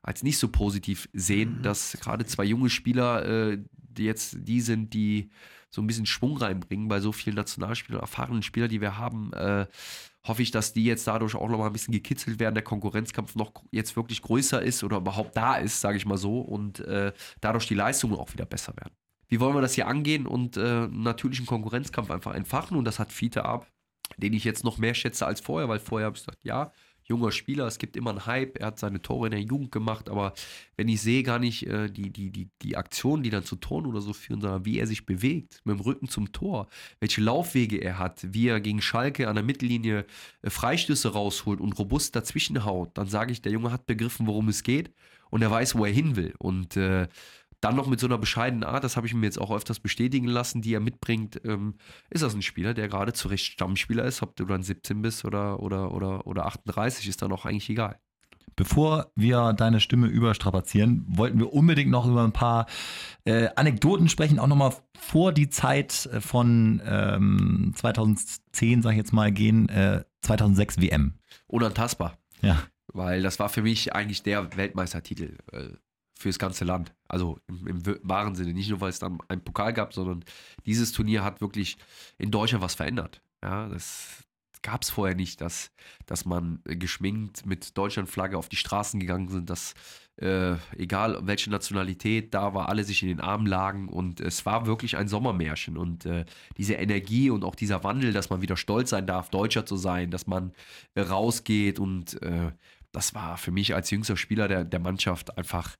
als 0.02 0.22
nicht 0.22 0.38
so 0.38 0.48
positiv 0.48 1.08
sehen, 1.12 1.60
dass 1.62 1.98
gerade 2.00 2.24
zwei 2.24 2.44
junge 2.44 2.70
Spieler, 2.70 3.26
äh, 3.26 3.58
die 3.72 4.04
jetzt 4.04 4.36
die 4.40 4.62
sind, 4.62 4.94
die 4.94 5.30
so 5.70 5.80
ein 5.80 5.86
bisschen 5.86 6.06
Schwung 6.06 6.36
reinbringen 6.36 6.88
bei 6.88 7.00
so 7.00 7.12
vielen 7.12 7.36
Nationalspielern, 7.36 8.00
erfahrenen 8.00 8.42
Spielern, 8.42 8.68
die 8.68 8.80
wir 8.80 8.98
haben, 8.98 9.32
äh, 9.32 9.66
hoffe 10.26 10.42
ich, 10.42 10.50
dass 10.50 10.72
die 10.72 10.84
jetzt 10.84 11.06
dadurch 11.06 11.34
auch 11.34 11.48
nochmal 11.48 11.68
ein 11.68 11.72
bisschen 11.72 11.92
gekitzelt 11.92 12.38
werden, 12.38 12.54
der 12.54 12.64
Konkurrenzkampf 12.64 13.36
noch 13.36 13.52
jetzt 13.70 13.96
wirklich 13.96 14.20
größer 14.22 14.60
ist 14.60 14.84
oder 14.84 14.98
überhaupt 14.98 15.36
da 15.36 15.56
ist, 15.56 15.80
sage 15.80 15.96
ich 15.96 16.04
mal 16.04 16.18
so, 16.18 16.40
und 16.40 16.80
äh, 16.80 17.12
dadurch 17.40 17.66
die 17.66 17.74
Leistungen 17.74 18.16
auch 18.16 18.32
wieder 18.32 18.46
besser 18.46 18.74
werden. 18.76 18.94
Wie 19.28 19.38
wollen 19.40 19.54
wir 19.54 19.62
das 19.62 19.74
hier 19.74 19.86
angehen 19.86 20.26
und 20.26 20.56
äh, 20.56 20.60
einen 20.60 21.02
natürlichen 21.02 21.46
Konkurrenzkampf 21.46 22.10
einfach 22.10 22.34
entfachen? 22.34 22.76
Und 22.76 22.84
das 22.84 22.98
hat 22.98 23.12
Fiete 23.12 23.44
ab, 23.44 23.70
den 24.16 24.32
ich 24.32 24.44
jetzt 24.44 24.64
noch 24.64 24.76
mehr 24.76 24.94
schätze 24.94 25.24
als 25.24 25.40
vorher, 25.40 25.68
weil 25.68 25.78
vorher 25.78 26.06
habe 26.06 26.16
ich 26.16 26.22
gesagt, 26.24 26.40
ja, 26.42 26.72
junger 27.10 27.32
Spieler, 27.32 27.66
es 27.66 27.78
gibt 27.78 27.96
immer 27.96 28.10
einen 28.10 28.26
Hype, 28.26 28.58
er 28.58 28.68
hat 28.68 28.78
seine 28.78 29.02
Tore 29.02 29.26
in 29.26 29.32
der 29.32 29.42
Jugend 29.42 29.70
gemacht, 29.72 30.08
aber 30.08 30.32
wenn 30.76 30.88
ich 30.88 31.02
sehe 31.02 31.22
gar 31.22 31.38
nicht 31.38 31.66
äh, 31.66 31.90
die, 31.90 32.10
die, 32.10 32.30
die, 32.30 32.48
die 32.62 32.76
Aktionen, 32.76 33.22
die 33.22 33.30
dann 33.30 33.44
zu 33.44 33.56
Toren 33.56 33.86
oder 33.86 34.00
so 34.00 34.12
führen, 34.12 34.40
sondern 34.40 34.64
wie 34.64 34.78
er 34.78 34.86
sich 34.86 35.04
bewegt, 35.04 35.60
mit 35.64 35.76
dem 35.76 35.80
Rücken 35.80 36.08
zum 36.08 36.32
Tor, 36.32 36.68
welche 37.00 37.20
Laufwege 37.20 37.78
er 37.78 37.98
hat, 37.98 38.26
wie 38.32 38.48
er 38.48 38.60
gegen 38.60 38.80
Schalke 38.80 39.28
an 39.28 39.34
der 39.34 39.44
Mittellinie 39.44 40.06
äh, 40.42 40.50
Freistöße 40.50 41.12
rausholt 41.12 41.60
und 41.60 41.78
robust 41.78 42.16
dazwischen 42.16 42.64
haut, 42.64 42.96
dann 42.96 43.08
sage 43.08 43.32
ich, 43.32 43.42
der 43.42 43.52
Junge 43.52 43.72
hat 43.72 43.86
begriffen, 43.86 44.26
worum 44.26 44.48
es 44.48 44.62
geht 44.62 44.90
und 45.30 45.42
er 45.42 45.50
weiß, 45.50 45.76
wo 45.76 45.84
er 45.84 45.92
hin 45.92 46.16
will. 46.16 46.34
Und 46.38 46.76
äh, 46.76 47.08
dann 47.60 47.76
noch 47.76 47.86
mit 47.86 48.00
so 48.00 48.06
einer 48.06 48.18
bescheidenen 48.18 48.64
Art, 48.64 48.84
das 48.84 48.96
habe 48.96 49.06
ich 49.06 49.14
mir 49.14 49.26
jetzt 49.26 49.40
auch 49.40 49.50
öfters 49.50 49.80
bestätigen 49.80 50.26
lassen, 50.26 50.62
die 50.62 50.74
er 50.74 50.80
mitbringt, 50.80 51.40
ähm, 51.44 51.74
ist 52.08 52.22
das 52.22 52.34
ein 52.34 52.42
Spieler, 52.42 52.74
der 52.74 52.88
gerade 52.88 53.12
zu 53.12 53.28
Recht 53.28 53.46
Stammspieler 53.46 54.04
ist, 54.04 54.22
ob 54.22 54.36
du 54.36 54.44
dann 54.44 54.62
17 54.62 55.02
bist 55.02 55.24
oder, 55.24 55.60
oder, 55.60 55.92
oder, 55.92 56.26
oder 56.26 56.46
38, 56.46 57.08
ist 57.08 57.22
dann 57.22 57.32
auch 57.32 57.44
eigentlich 57.44 57.68
egal. 57.68 57.98
Bevor 58.56 59.10
wir 59.14 59.52
deine 59.52 59.80
Stimme 59.80 60.08
überstrapazieren, 60.08 61.04
wollten 61.08 61.38
wir 61.38 61.52
unbedingt 61.52 61.90
noch 61.90 62.06
über 62.06 62.24
ein 62.24 62.32
paar 62.32 62.66
äh, 63.24 63.48
Anekdoten 63.56 64.08
sprechen, 64.08 64.38
auch 64.38 64.48
nochmal 64.48 64.74
vor 64.98 65.32
die 65.32 65.48
Zeit 65.48 66.06
äh, 66.12 66.20
von 66.20 66.82
ähm, 66.84 67.72
2010, 67.76 68.82
sag 68.82 68.92
ich 68.92 68.98
jetzt 68.98 69.12
mal, 69.12 69.32
gehen, 69.32 69.68
äh, 69.68 70.04
2006 70.22 70.80
WM. 70.80 71.14
Unantastbar. 71.46 72.18
Ja. 72.42 72.62
Weil 72.92 73.22
das 73.22 73.38
war 73.38 73.48
für 73.48 73.62
mich 73.62 73.94
eigentlich 73.94 74.22
der 74.22 74.56
Weltmeistertitel 74.56 75.38
äh, 75.52 75.70
fürs 76.20 76.38
ganze 76.38 76.64
Land. 76.64 76.94
Also 77.08 77.38
im, 77.48 77.66
im 77.66 77.82
wahren 78.02 78.34
Sinne. 78.34 78.52
Nicht 78.52 78.68
nur, 78.68 78.80
weil 78.80 78.90
es 78.90 78.98
dann 78.98 79.18
einen 79.28 79.42
Pokal 79.42 79.72
gab, 79.72 79.94
sondern 79.94 80.22
dieses 80.66 80.92
Turnier 80.92 81.24
hat 81.24 81.40
wirklich 81.40 81.78
in 82.18 82.30
Deutschland 82.30 82.62
was 82.62 82.74
verändert. 82.74 83.22
Ja, 83.42 83.68
das 83.68 84.22
gab 84.62 84.82
es 84.82 84.90
vorher 84.90 85.16
nicht, 85.16 85.40
dass, 85.40 85.70
dass 86.04 86.26
man 86.26 86.60
geschminkt 86.64 87.46
mit 87.46 87.78
Deutschlandflagge 87.78 88.36
auf 88.36 88.50
die 88.50 88.56
Straßen 88.56 89.00
gegangen 89.00 89.28
sind, 89.28 89.48
dass 89.48 89.72
äh, 90.16 90.56
egal 90.76 91.18
welche 91.22 91.48
Nationalität 91.48 92.34
da 92.34 92.52
war, 92.52 92.68
alle 92.68 92.84
sich 92.84 93.02
in 93.02 93.08
den 93.08 93.20
Armen 93.20 93.46
lagen 93.46 93.88
und 93.88 94.20
es 94.20 94.44
war 94.44 94.66
wirklich 94.66 94.98
ein 94.98 95.08
Sommermärchen 95.08 95.78
und 95.78 96.04
äh, 96.04 96.26
diese 96.58 96.74
Energie 96.74 97.30
und 97.30 97.42
auch 97.42 97.54
dieser 97.54 97.82
Wandel, 97.84 98.12
dass 98.12 98.28
man 98.28 98.42
wieder 98.42 98.58
stolz 98.58 98.90
sein 98.90 99.06
darf, 99.06 99.30
Deutscher 99.30 99.64
zu 99.64 99.78
sein, 99.78 100.10
dass 100.10 100.26
man 100.26 100.52
äh, 100.94 101.00
rausgeht 101.00 101.78
und 101.78 102.20
äh, 102.22 102.52
das 102.92 103.14
war 103.14 103.38
für 103.38 103.52
mich 103.52 103.74
als 103.74 103.90
jüngster 103.90 104.18
Spieler 104.18 104.48
der, 104.48 104.64
der 104.64 104.80
Mannschaft 104.80 105.38
einfach 105.38 105.76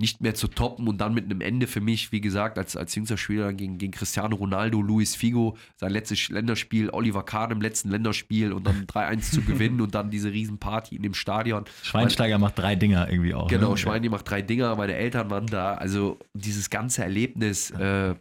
nicht 0.00 0.20
mehr 0.20 0.34
zu 0.34 0.46
toppen 0.46 0.86
und 0.86 0.98
dann 0.98 1.12
mit 1.12 1.24
einem 1.24 1.40
Ende 1.40 1.66
für 1.66 1.80
mich, 1.80 2.12
wie 2.12 2.20
gesagt, 2.20 2.56
als, 2.56 2.76
als 2.76 2.94
jüngster 2.94 3.16
Spieler 3.16 3.52
gegen, 3.52 3.78
gegen 3.78 3.92
Cristiano 3.92 4.36
Ronaldo, 4.36 4.80
Luis 4.80 5.16
Figo, 5.16 5.56
sein 5.76 5.90
letztes 5.90 6.28
Länderspiel, 6.28 6.90
Oliver 6.90 7.24
Kahn 7.24 7.50
im 7.50 7.60
letzten 7.60 7.90
Länderspiel 7.90 8.52
und 8.52 8.64
dann 8.64 8.86
3-1 8.86 9.32
zu 9.32 9.42
gewinnen 9.46 9.80
und 9.80 9.96
dann 9.96 10.10
diese 10.10 10.32
Riesenparty 10.32 10.94
in 10.94 11.02
dem 11.02 11.14
Stadion. 11.14 11.64
Schweinsteiger 11.82 12.38
macht 12.38 12.58
drei 12.58 12.76
Dinger 12.76 13.10
irgendwie 13.10 13.34
auch. 13.34 13.48
Genau, 13.48 13.70
ne? 13.70 13.76
Schweini 13.76 14.08
macht 14.08 14.30
drei 14.30 14.40
Dinger, 14.40 14.76
meine 14.76 14.94
Eltern 14.94 15.30
waren 15.30 15.46
da. 15.48 15.74
Also 15.74 16.18
dieses 16.32 16.70
ganze 16.70 17.02
Erlebnis, 17.02 17.72
äh, 17.72 18.14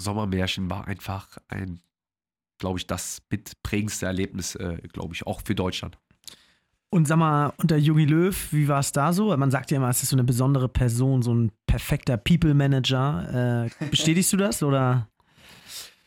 Sommermärchen 0.00 0.70
war 0.70 0.86
einfach 0.86 1.38
ein, 1.48 1.80
glaube 2.58 2.78
ich, 2.78 2.86
das 2.86 3.22
mitprägendste 3.28 4.06
Erlebnis, 4.06 4.54
äh, 4.54 4.78
glaube 4.92 5.14
ich, 5.14 5.26
auch 5.26 5.40
für 5.44 5.56
Deutschland. 5.56 5.98
Und 6.90 7.06
sag 7.06 7.18
mal, 7.18 7.52
unter 7.58 7.76
Jogi 7.76 8.06
Löw, 8.06 8.52
wie 8.52 8.66
war 8.66 8.80
es 8.80 8.92
da 8.92 9.12
so? 9.12 9.36
Man 9.36 9.50
sagt 9.50 9.70
ja 9.70 9.76
immer, 9.76 9.90
es 9.90 10.02
ist 10.02 10.08
so 10.08 10.16
eine 10.16 10.24
besondere 10.24 10.68
Person, 10.68 11.22
so 11.22 11.34
ein 11.34 11.52
perfekter 11.66 12.16
People-Manager. 12.16 13.68
Äh, 13.80 13.86
bestätigst 13.90 14.32
du 14.32 14.38
das 14.38 14.62
oder? 14.62 15.08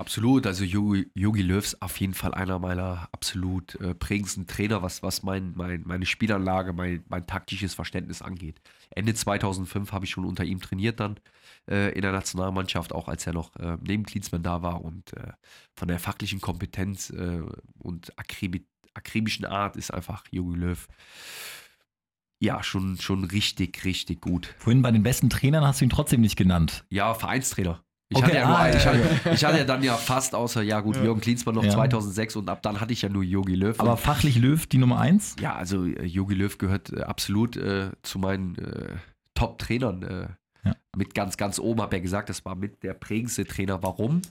Absolut, 0.01 0.47
also 0.47 0.63
Jogi 0.63 1.43
Löw 1.43 1.63
ist 1.63 1.79
auf 1.79 1.95
jeden 1.97 2.15
Fall 2.15 2.33
einer 2.33 2.57
meiner 2.57 3.07
absolut 3.11 3.75
äh, 3.75 3.93
prägendsten 3.93 4.47
Trainer, 4.47 4.81
was, 4.81 5.03
was 5.03 5.21
mein, 5.21 5.53
mein, 5.55 5.83
meine 5.85 6.07
Spielanlage, 6.07 6.73
mein, 6.73 7.03
mein 7.07 7.27
taktisches 7.27 7.75
Verständnis 7.75 8.23
angeht. 8.23 8.59
Ende 8.89 9.13
2005 9.13 9.91
habe 9.91 10.05
ich 10.05 10.09
schon 10.09 10.25
unter 10.25 10.43
ihm 10.43 10.59
trainiert 10.59 10.99
dann 10.99 11.19
äh, 11.69 11.93
in 11.93 12.01
der 12.01 12.13
Nationalmannschaft, 12.13 12.93
auch 12.93 13.07
als 13.07 13.27
er 13.27 13.33
noch 13.33 13.55
äh, 13.57 13.77
neben 13.79 14.03
Klinsmann 14.03 14.41
da 14.41 14.63
war 14.63 14.83
und 14.83 15.13
äh, 15.13 15.33
von 15.75 15.87
der 15.87 15.99
fachlichen 15.99 16.41
Kompetenz 16.41 17.11
äh, 17.11 17.43
und 17.77 18.17
akribi 18.17 18.65
akribischen 18.93 19.45
Art 19.45 19.75
ist 19.75 19.93
einfach 19.93 20.23
Jogi 20.31 20.57
Löw 20.57 20.87
ja 22.39 22.63
schon, 22.63 22.97
schon 22.99 23.23
richtig, 23.23 23.83
richtig 23.85 24.21
gut. 24.21 24.53
Vorhin 24.57 24.81
bei 24.81 24.91
den 24.91 25.03
besten 25.03 25.29
Trainern 25.29 25.63
hast 25.65 25.79
du 25.81 25.85
ihn 25.85 25.89
trotzdem 25.91 26.21
nicht 26.21 26.35
genannt. 26.35 26.85
Ja, 26.89 27.13
Vereinstrainer. 27.13 27.83
Ich, 28.09 28.17
Okay, 28.17 28.25
hatte 28.25 28.35
ja 28.37 28.47
nur, 28.47 28.57
ah, 28.57 28.61
einen- 28.63 28.77
ich, 28.77 28.83
ja, 28.83 28.91
hatte, 28.93 29.29
ich 29.35 29.45
hatte 29.45 29.57
ja 29.59 29.63
dann 29.63 29.83
ja 29.83 29.95
fast 29.95 30.35
außer, 30.35 30.61
ja 30.63 30.81
gut, 30.81 30.97
Jürgen 30.97 31.21
Klinsmann 31.21 31.55
noch 31.55 31.63
Ja. 31.63 31.71
2006 31.71 32.35
und 32.35 32.49
ab 32.49 32.61
dann 32.63 32.81
hatte 32.81 32.91
ich 32.91 33.03
ja 33.03 33.09
nur 33.09 33.23
Yogi 33.23 33.55
Löw. 33.55 33.79
Aber 33.79 33.95
fachlich 33.95 34.35
Löw 34.37 34.65
die 34.67 34.79
Nummer 34.79 34.99
eins? 34.99 35.35
ja, 35.39 35.55
also 35.55 35.85
äh, 35.85 36.03
Yogi 36.05 36.33
Löw 36.33 36.57
gehört 36.57 36.91
äh, 36.91 37.03
absolut 37.03 37.55
äh, 37.55 37.91
zu 38.01 38.19
meinen 38.19 38.57
äh, 38.57 38.95
Top-Trainern. 39.35 40.03
Äh, 40.03 40.27
Ja. 40.65 40.75
Mit 40.97 41.15
ganz, 41.15 41.37
ganz 41.37 41.57
oben, 41.57 41.79
habe 41.81 41.95
er 41.95 42.01
gesagt, 42.01 42.27
das 42.29 42.43
war 42.43 42.55
mit 42.55 42.83
der 42.83 42.93
prägendste 42.95 43.45
Trainer. 43.45 43.81
Warum? 43.81 44.21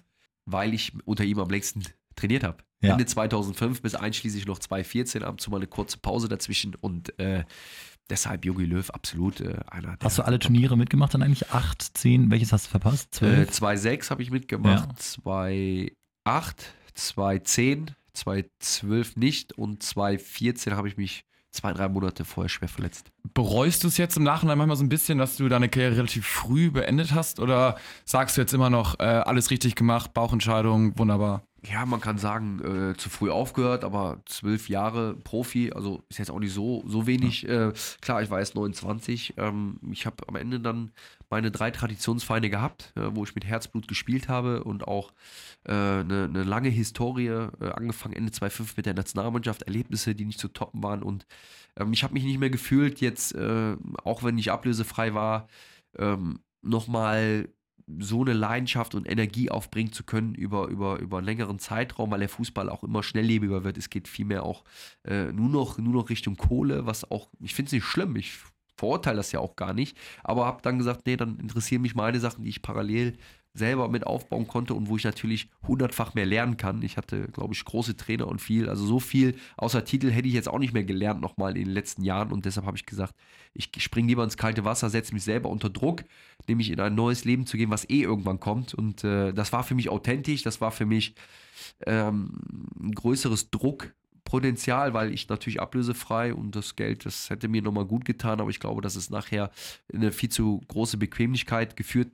Weil 0.47 0.75
ich 0.75 0.93
unter 1.07 1.25
ihm 1.25 1.39
am 1.39 1.49
längsten 1.49 1.83
trainiert 2.17 2.45
habe. 2.45 2.59
Ja. 2.83 2.93
Ende 2.93 3.05
2005 3.07 3.83
bis 3.83 3.95
einschließlich 3.95 4.47
noch 4.47 4.59
2014, 4.59 5.23
ab 5.23 5.33
und 5.33 5.41
zu 5.41 5.51
mal 5.51 5.59
eine 5.59 5.67
kurze 5.67 5.99
Pause 5.99 6.29
dazwischen 6.29 6.75
und 6.75 7.19
äh, 7.19 7.45
deshalb 8.09 8.45
Yogi 8.45 8.65
Löw 8.65 8.89
absolut 8.91 9.41
äh, 9.41 9.57
einer 9.67 9.97
der 9.97 10.07
Hast 10.07 10.19
du 10.19 10.23
alle 10.23 10.39
Turniere 10.39 10.77
mitgemacht 10.77 11.13
dann 11.13 11.23
eigentlich? 11.23 11.51
Acht, 11.51 11.83
zehn, 11.99 12.31
welches 12.31 12.53
hast 12.53 12.67
du 12.67 12.71
verpasst? 12.71 13.17
Äh, 13.23 13.47
Zwölf? 13.47 13.51
2,6 13.51 14.11
habe 14.11 14.23
ich 14.23 14.31
mitgemacht, 14.31 14.89
2,8, 14.99 15.93
2,10, 16.97 17.89
2,12 18.17 19.19
nicht 19.19 19.53
und 19.59 19.83
2,14 19.83 20.73
habe 20.73 20.89
ich 20.89 20.97
mich 20.97 21.25
zwei, 21.53 21.73
drei 21.73 21.89
Monate 21.89 22.25
vorher 22.25 22.49
schwer 22.49 22.69
verletzt. 22.69 23.11
Bereust 23.35 23.83
du 23.85 23.89
es 23.89 23.97
jetzt 23.97 24.17
im 24.17 24.23
Nachhinein 24.23 24.57
manchmal 24.57 24.77
so 24.77 24.85
ein 24.85 24.89
bisschen, 24.89 25.19
dass 25.19 25.37
du 25.37 25.49
deine 25.49 25.69
Karriere 25.69 25.97
relativ 25.97 26.27
früh 26.27 26.71
beendet 26.71 27.13
hast? 27.13 27.41
Oder 27.41 27.77
sagst 28.05 28.37
du 28.37 28.41
jetzt 28.41 28.55
immer 28.55 28.71
noch, 28.71 28.99
äh, 29.01 29.03
alles 29.03 29.51
richtig 29.51 29.75
gemacht, 29.75 30.15
Bauchentscheidung, 30.15 30.97
wunderbar? 30.99 31.43
Ja, 31.63 31.85
man 31.85 32.01
kann 32.01 32.17
sagen, 32.17 32.93
äh, 32.93 32.97
zu 32.97 33.11
früh 33.11 33.31
aufgehört, 33.31 33.85
aber 33.85 34.23
zwölf 34.25 34.71
Jahre 34.71 35.15
Profi, 35.15 35.73
also 35.73 36.03
ist 36.09 36.19
jetzt 36.19 36.31
auch 36.31 36.39
nicht 36.39 36.55
so, 36.55 36.83
so 36.87 37.07
wenig. 37.07 37.47
Äh, 37.47 37.73
klar, 38.01 38.23
ich 38.23 38.31
war 38.31 38.39
erst 38.39 38.55
29. 38.55 39.35
Ähm, 39.37 39.79
ich 39.91 40.07
habe 40.07 40.27
am 40.27 40.37
Ende 40.37 40.59
dann 40.59 40.91
meine 41.29 41.51
drei 41.51 41.71
Traditionsvereine 41.71 42.49
gehabt, 42.49 42.95
äh, 42.97 43.15
wo 43.15 43.25
ich 43.25 43.35
mit 43.35 43.45
Herzblut 43.45 43.89
gespielt 43.89 44.29
habe 44.29 44.65
und 44.65 44.89
auch 44.89 45.13
äh, 45.65 45.73
eine, 45.73 46.25
eine 46.25 46.45
lange 46.45 46.71
Historie, 46.71 47.27
äh, 47.27 47.71
angefangen 47.75 48.15
Ende 48.15 48.33
2005 48.33 48.79
mit 48.79 48.87
der 48.87 48.95
Nationalmannschaft, 48.95 49.63
Erlebnisse, 49.63 50.15
die 50.15 50.25
nicht 50.25 50.41
zu 50.41 50.49
toppen 50.49 50.83
waren. 50.83 51.03
Und 51.03 51.27
ähm, 51.77 51.93
ich 51.93 52.03
habe 52.05 52.15
mich 52.15 52.25
nicht 52.25 52.39
mehr 52.39 52.51
gefühlt, 52.51 53.03
jetzt, 53.03 53.35
äh, 53.35 53.77
auch 54.03 54.23
wenn 54.23 54.39
ich 54.39 54.51
ablösefrei 54.51 55.13
war, 55.13 55.47
ähm, 55.99 56.41
nochmal 56.63 57.51
so 57.99 58.23
eine 58.23 58.33
Leidenschaft 58.33 58.95
und 58.95 59.11
Energie 59.11 59.51
aufbringen 59.51 59.93
zu 59.93 60.05
können 60.05 60.35
über, 60.35 60.69
über, 60.69 60.99
über 60.99 61.19
einen 61.19 61.27
längeren 61.27 61.59
Zeitraum, 61.59 62.11
weil 62.11 62.21
der 62.21 62.29
Fußball 62.29 62.69
auch 62.69 62.85
immer 62.85 63.03
schnelllebiger 63.03 63.65
wird. 63.65 63.79
Es 63.79 63.91
geht 63.91 64.09
vielmehr 64.09 64.45
auch 64.45 64.65
äh, 65.05 65.33
nur, 65.33 65.49
noch, 65.49 65.79
nur 65.79 65.95
noch 65.95 66.11
Richtung 66.11 66.37
Kohle, 66.37 66.87
was 66.87 67.11
auch, 67.11 67.29
ich 67.41 67.55
finde 67.55 67.69
es 67.69 67.73
nicht 67.73 67.85
schlimm, 67.85 68.17
ich 68.17 68.33
verurteile 68.77 69.19
das 69.19 69.33
ja 69.33 69.41
auch 69.41 69.57
gar 69.57 69.75
nicht, 69.75 69.97
aber 70.25 70.47
habe 70.47 70.63
dann 70.63 70.79
gesagt, 70.79 71.07
nee, 71.07 71.17
dann 71.17 71.39
interessieren 71.39 71.83
mich 71.83 71.95
meine 71.95 72.19
Sachen, 72.19 72.45
die 72.45 72.51
ich 72.51 72.63
parallel 72.63 73.19
selber 73.53 73.89
mit 73.89 74.07
aufbauen 74.07 74.47
konnte 74.47 74.75
und 74.75 74.89
wo 74.89 74.97
ich 74.97 75.05
natürlich 75.05 75.49
hundertfach 75.67 76.15
mehr 76.15 76.27
lernen 76.27 76.57
kann. 76.57 76.83
Ich 76.83 76.97
hatte, 76.97 77.29
glaube 77.29 77.53
ich, 77.53 77.65
große 77.65 77.97
Trainer 77.97 78.29
und 78.29 78.41
viel, 78.41 78.69
also 78.69 78.87
so 78.87 79.01
viel 79.01 79.37
außer 79.57 79.85
Titel 79.85 80.11
hätte 80.11 80.29
ich 80.29 80.35
jetzt 80.35 80.49
auch 80.49 80.59
nicht 80.59 80.73
mehr 80.73 80.85
gelernt 80.85 81.21
nochmal 81.21 81.57
in 81.57 81.65
den 81.65 81.75
letzten 81.75 82.03
Jahren. 82.03 82.31
Und 82.31 82.45
deshalb 82.45 82.67
habe 82.67 82.77
ich 82.77 82.87
gesagt, 82.87 83.15
ich 83.53 83.71
springe 83.79 84.09
lieber 84.09 84.23
ins 84.23 84.37
kalte 84.37 84.65
Wasser, 84.65 84.89
setze 84.89 85.13
mich 85.15 85.25
selber 85.25 85.49
unter 85.49 85.69
Druck, 85.69 86.05
nämlich 86.47 86.71
in 86.71 86.79
ein 86.81 86.95
neues 86.95 87.25
Leben 87.25 87.47
zu 87.47 87.57
gehen, 87.57 87.71
was 87.71 87.89
eh 87.91 88.03
irgendwann 88.03 88.39
kommt. 88.39 88.73
Und 88.73 89.03
äh, 89.03 89.33
das 89.33 89.53
war 89.53 89.65
für 89.65 89.75
mich 89.75 89.89
authentisch, 89.89 90.43
das 90.43 90.61
war 90.61 90.71
für 90.71 90.87
mich 90.87 91.15
ähm, 91.87 92.39
ein 92.81 92.93
größeres 92.93 93.49
Potenzial, 94.25 94.95
weil 94.95 95.13
ich 95.13 95.29
natürlich 95.29 95.61
ablösefrei 95.61 96.33
und 96.33 96.55
das 96.55 96.77
Geld, 96.77 97.05
das 97.05 97.31
hätte 97.31 97.49
mir 97.49 97.63
nochmal 97.63 97.87
gut 97.87 98.05
getan, 98.05 98.41
aber 98.41 98.51
ich 98.51 98.61
glaube, 98.61 98.81
dass 98.81 98.95
es 98.95 99.11
nachher 99.11 99.51
eine 99.93 100.13
viel 100.13 100.29
zu 100.29 100.61
große 100.69 100.99
Bequemlichkeit 100.99 101.77
geführt 101.77 102.13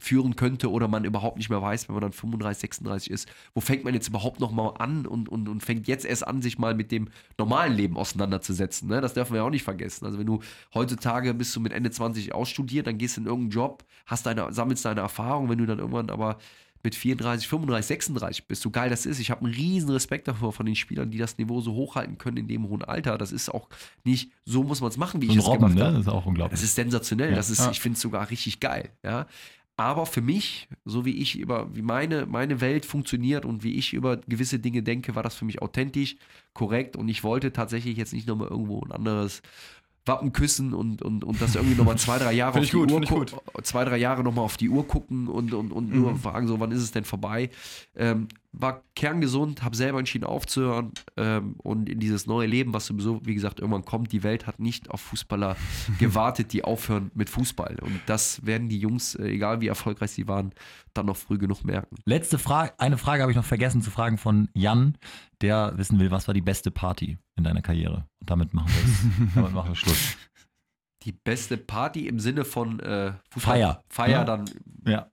führen 0.00 0.34
könnte 0.34 0.70
oder 0.70 0.88
man 0.88 1.04
überhaupt 1.04 1.36
nicht 1.36 1.50
mehr 1.50 1.62
weiß, 1.62 1.88
wenn 1.88 1.94
man 1.94 2.02
dann 2.02 2.12
35, 2.12 2.60
36 2.60 3.10
ist, 3.10 3.28
wo 3.54 3.60
fängt 3.60 3.84
man 3.84 3.94
jetzt 3.94 4.08
überhaupt 4.08 4.40
noch 4.40 4.50
mal 4.50 4.70
an 4.78 5.06
und, 5.06 5.28
und, 5.28 5.48
und 5.48 5.62
fängt 5.62 5.86
jetzt 5.86 6.04
erst 6.04 6.26
an, 6.26 6.42
sich 6.42 6.58
mal 6.58 6.74
mit 6.74 6.90
dem 6.90 7.08
normalen 7.38 7.74
Leben 7.74 7.96
auseinanderzusetzen. 7.96 8.88
Ne? 8.88 9.00
Das 9.00 9.14
dürfen 9.14 9.32
wir 9.34 9.38
ja 9.38 9.46
auch 9.46 9.50
nicht 9.50 9.62
vergessen. 9.64 10.06
Also 10.06 10.18
wenn 10.18 10.26
du 10.26 10.40
heutzutage 10.74 11.34
bist 11.34 11.54
du 11.54 11.60
mit 11.60 11.72
Ende 11.72 11.90
20 11.90 12.34
ausstudiert, 12.34 12.86
dann 12.86 12.98
gehst 12.98 13.16
du 13.16 13.20
in 13.20 13.26
irgendeinen 13.26 13.50
Job, 13.50 13.84
hast 14.06 14.26
deine, 14.26 14.52
sammelst 14.52 14.84
deine 14.84 15.00
Erfahrung, 15.00 15.48
wenn 15.48 15.58
du 15.58 15.66
dann 15.66 15.78
irgendwann 15.78 16.10
aber 16.10 16.38
mit 16.82 16.94
34, 16.94 17.46
35, 17.46 17.86
36 17.86 18.46
bist, 18.48 18.62
so 18.62 18.70
geil 18.70 18.88
das 18.88 19.04
ist. 19.04 19.18
Ich 19.18 19.30
habe 19.30 19.44
einen 19.44 19.52
riesen 19.52 19.90
Respekt 19.90 20.28
davor 20.28 20.52
von 20.54 20.64
den 20.64 20.74
Spielern, 20.76 21.10
die 21.10 21.18
das 21.18 21.36
Niveau 21.36 21.60
so 21.60 21.74
hochhalten 21.74 22.16
können 22.16 22.38
in 22.38 22.48
dem 22.48 22.66
hohen 22.70 22.82
Alter. 22.82 23.18
Das 23.18 23.32
ist 23.32 23.50
auch 23.50 23.68
nicht, 24.04 24.32
so 24.46 24.62
muss 24.62 24.80
man 24.80 24.88
es 24.88 24.96
machen, 24.96 25.20
wie 25.20 25.26
ich 25.26 25.32
Und 25.32 25.38
es 25.40 25.44
gemacht 25.44 25.74
ne? 25.74 25.84
habe. 25.84 25.92
Das 25.92 26.06
ist 26.06 26.08
auch 26.08 26.24
unglaublich. 26.24 26.58
Das 26.58 26.66
ist 26.66 26.74
sensationell. 26.76 27.30
Ja. 27.30 27.36
Das 27.36 27.50
ist, 27.50 27.58
Ja. 27.60 27.70
ich 27.70 27.80
finde 27.80 27.96
es 27.96 28.00
sogar 28.00 28.30
richtig 28.30 28.60
geil. 28.60 28.88
Ja. 29.04 29.26
Aber 29.80 30.04
für 30.04 30.20
mich, 30.20 30.68
so 30.84 31.06
wie 31.06 31.16
ich 31.16 31.38
über, 31.38 31.74
wie 31.74 31.80
meine, 31.80 32.26
meine 32.26 32.60
Welt 32.60 32.84
funktioniert 32.84 33.46
und 33.46 33.64
wie 33.64 33.76
ich 33.76 33.94
über 33.94 34.18
gewisse 34.18 34.58
Dinge 34.58 34.82
denke, 34.82 35.14
war 35.14 35.22
das 35.22 35.34
für 35.34 35.46
mich 35.46 35.62
authentisch, 35.62 36.16
korrekt 36.52 36.96
und 36.96 37.08
ich 37.08 37.24
wollte 37.24 37.50
tatsächlich 37.50 37.96
jetzt 37.96 38.12
nicht 38.12 38.28
nochmal 38.28 38.48
irgendwo 38.48 38.82
ein 38.82 38.92
anderes 38.92 39.40
Wappen 40.04 40.34
küssen 40.34 40.74
und, 40.74 41.00
und, 41.00 41.24
und 41.24 41.40
das 41.40 41.54
irgendwie 41.54 41.76
nochmal 41.76 41.96
zwei, 41.96 42.18
drei 42.18 42.32
Jahre 42.32 42.58
auf 42.58 42.66
die 42.66 42.76
gut, 42.76 42.90
Uhr 42.90 43.00
gucken, 43.00 43.38
zwei, 43.62 43.84
drei 43.86 43.96
Jahre 43.96 44.22
nochmal 44.22 44.44
auf 44.44 44.58
die 44.58 44.68
Uhr 44.68 44.86
gucken 44.86 45.28
und, 45.28 45.54
und, 45.54 45.72
und 45.72 45.94
nur 45.94 46.12
Mhm. 46.12 46.18
fragen, 46.18 46.46
so, 46.46 46.60
wann 46.60 46.72
ist 46.72 46.82
es 46.82 46.90
denn 46.90 47.04
vorbei? 47.04 47.48
Ähm, 47.96 48.28
war 48.52 48.82
kerngesund, 48.96 49.62
habe 49.62 49.76
selber 49.76 49.98
entschieden 50.00 50.24
aufzuhören 50.24 50.92
ähm, 51.16 51.54
und 51.58 51.88
in 51.88 52.00
dieses 52.00 52.26
neue 52.26 52.46
Leben, 52.48 52.74
was 52.74 52.86
sowieso, 52.86 53.24
wie 53.24 53.34
gesagt, 53.34 53.60
irgendwann 53.60 53.84
kommt. 53.84 54.10
Die 54.12 54.22
Welt 54.24 54.46
hat 54.46 54.58
nicht 54.58 54.90
auf 54.90 55.00
Fußballer 55.02 55.56
gewartet, 55.98 56.52
die 56.52 56.64
aufhören 56.64 57.10
mit 57.14 57.30
Fußball. 57.30 57.76
Und 57.80 58.00
das 58.06 58.44
werden 58.44 58.68
die 58.68 58.78
Jungs, 58.80 59.14
äh, 59.14 59.28
egal 59.28 59.60
wie 59.60 59.68
erfolgreich 59.68 60.10
sie 60.10 60.26
waren, 60.26 60.52
dann 60.94 61.06
noch 61.06 61.16
früh 61.16 61.38
genug 61.38 61.64
merken. 61.64 61.96
Letzte 62.04 62.38
Frage, 62.38 62.72
eine 62.78 62.98
Frage 62.98 63.22
habe 63.22 63.30
ich 63.30 63.36
noch 63.36 63.44
vergessen 63.44 63.82
zu 63.82 63.90
fragen 63.90 64.18
von 64.18 64.48
Jan, 64.54 64.98
der 65.40 65.74
wissen 65.76 66.00
will, 66.00 66.10
was 66.10 66.26
war 66.26 66.34
die 66.34 66.40
beste 66.42 66.70
Party 66.72 67.18
in 67.36 67.44
deiner 67.44 67.62
Karriere? 67.62 68.08
Und 68.20 68.30
damit 68.30 68.52
machen 68.52 68.68
wir 68.68 68.84
es. 68.84 69.34
damit 69.36 69.52
machen 69.52 69.70
wir 69.70 69.76
Schluss. 69.76 70.16
Die 71.04 71.12
beste 71.12 71.56
Party 71.56 72.08
im 72.08 72.18
Sinne 72.18 72.44
von 72.44 72.80
äh, 72.80 73.12
Fußball. 73.30 73.54
Feier. 73.54 73.84
Feier 73.88 74.10
Ja. 74.10 74.24
dann. 74.24 74.50
Ja. 74.84 75.10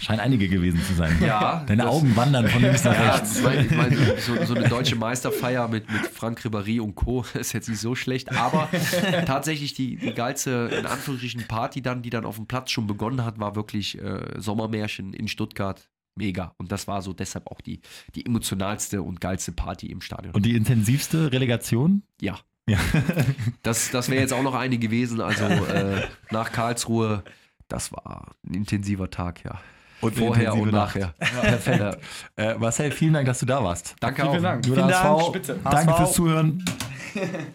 Scheinen 0.00 0.20
einige 0.20 0.48
gewesen 0.48 0.82
zu 0.82 0.94
sein. 0.94 1.16
Ja, 1.20 1.64
Deine 1.66 1.88
Augen 1.88 2.14
wandern 2.16 2.48
von 2.48 2.62
links 2.62 2.84
nach 2.84 2.92
Ja, 2.94 3.14
rechts. 3.14 3.38
ich 3.38 3.42
meine, 3.44 3.62
ich 3.62 3.70
mein, 3.70 3.96
so, 4.18 4.44
so 4.44 4.54
eine 4.54 4.68
deutsche 4.68 4.96
Meisterfeier 4.96 5.68
mit, 5.68 5.90
mit 5.90 6.06
Frank 6.06 6.40
Ribéry 6.40 6.80
und 6.80 6.94
Co. 6.94 7.24
ist 7.34 7.52
jetzt 7.52 7.68
nicht 7.68 7.80
so 7.80 7.94
schlecht, 7.94 8.32
aber 8.32 8.68
tatsächlich 9.26 9.74
die, 9.74 9.96
die 9.96 10.12
geilste, 10.12 10.70
in 10.78 10.86
Anführungsstrichen, 10.86 11.46
Party 11.46 11.82
dann, 11.82 12.02
die 12.02 12.10
dann 12.10 12.24
auf 12.24 12.36
dem 12.36 12.46
Platz 12.46 12.70
schon 12.70 12.86
begonnen 12.86 13.24
hat, 13.24 13.38
war 13.38 13.56
wirklich 13.56 14.00
äh, 14.00 14.20
Sommermärchen 14.36 15.12
in 15.12 15.28
Stuttgart. 15.28 15.88
Mega. 16.18 16.54
Und 16.56 16.72
das 16.72 16.88
war 16.88 17.02
so 17.02 17.12
deshalb 17.12 17.46
auch 17.50 17.60
die, 17.60 17.80
die 18.14 18.24
emotionalste 18.24 19.02
und 19.02 19.20
geilste 19.20 19.52
Party 19.52 19.86
im 19.86 20.00
Stadion. 20.00 20.34
Und 20.34 20.46
die 20.46 20.56
intensivste 20.56 21.32
Relegation? 21.32 22.02
ja. 22.20 22.38
Ja. 22.68 22.78
Das, 23.62 23.90
das 23.90 24.08
wäre 24.08 24.20
jetzt 24.20 24.32
auch 24.32 24.42
noch 24.42 24.54
eine 24.54 24.78
gewesen. 24.78 25.20
Also 25.20 25.44
äh, 25.44 26.02
nach 26.30 26.52
Karlsruhe, 26.52 27.22
das 27.68 27.92
war 27.92 28.32
ein 28.44 28.54
intensiver 28.54 29.10
Tag, 29.10 29.44
ja. 29.44 29.60
Und 30.00 30.16
Vorher 30.16 30.54
und 30.54 30.72
nachher. 30.72 31.14
Perfekt. 31.18 31.98
Äh, 32.36 32.54
Marcel, 32.54 32.90
vielen 32.90 33.14
Dank, 33.14 33.26
dass 33.26 33.38
du 33.38 33.46
da 33.46 33.64
warst. 33.64 33.96
Danke 33.98 34.22
Vielen 34.22 34.36
auch. 34.36 34.42
Dank. 34.42 34.66
Nur 34.66 34.76
Vielen 34.76 34.88
Dank, 34.88 35.04
HSV. 35.04 35.26
Spitze. 35.28 35.58
Danke 35.64 35.86
HSV. 35.86 35.96
fürs 35.96 36.12
Zuhören. 36.12 36.64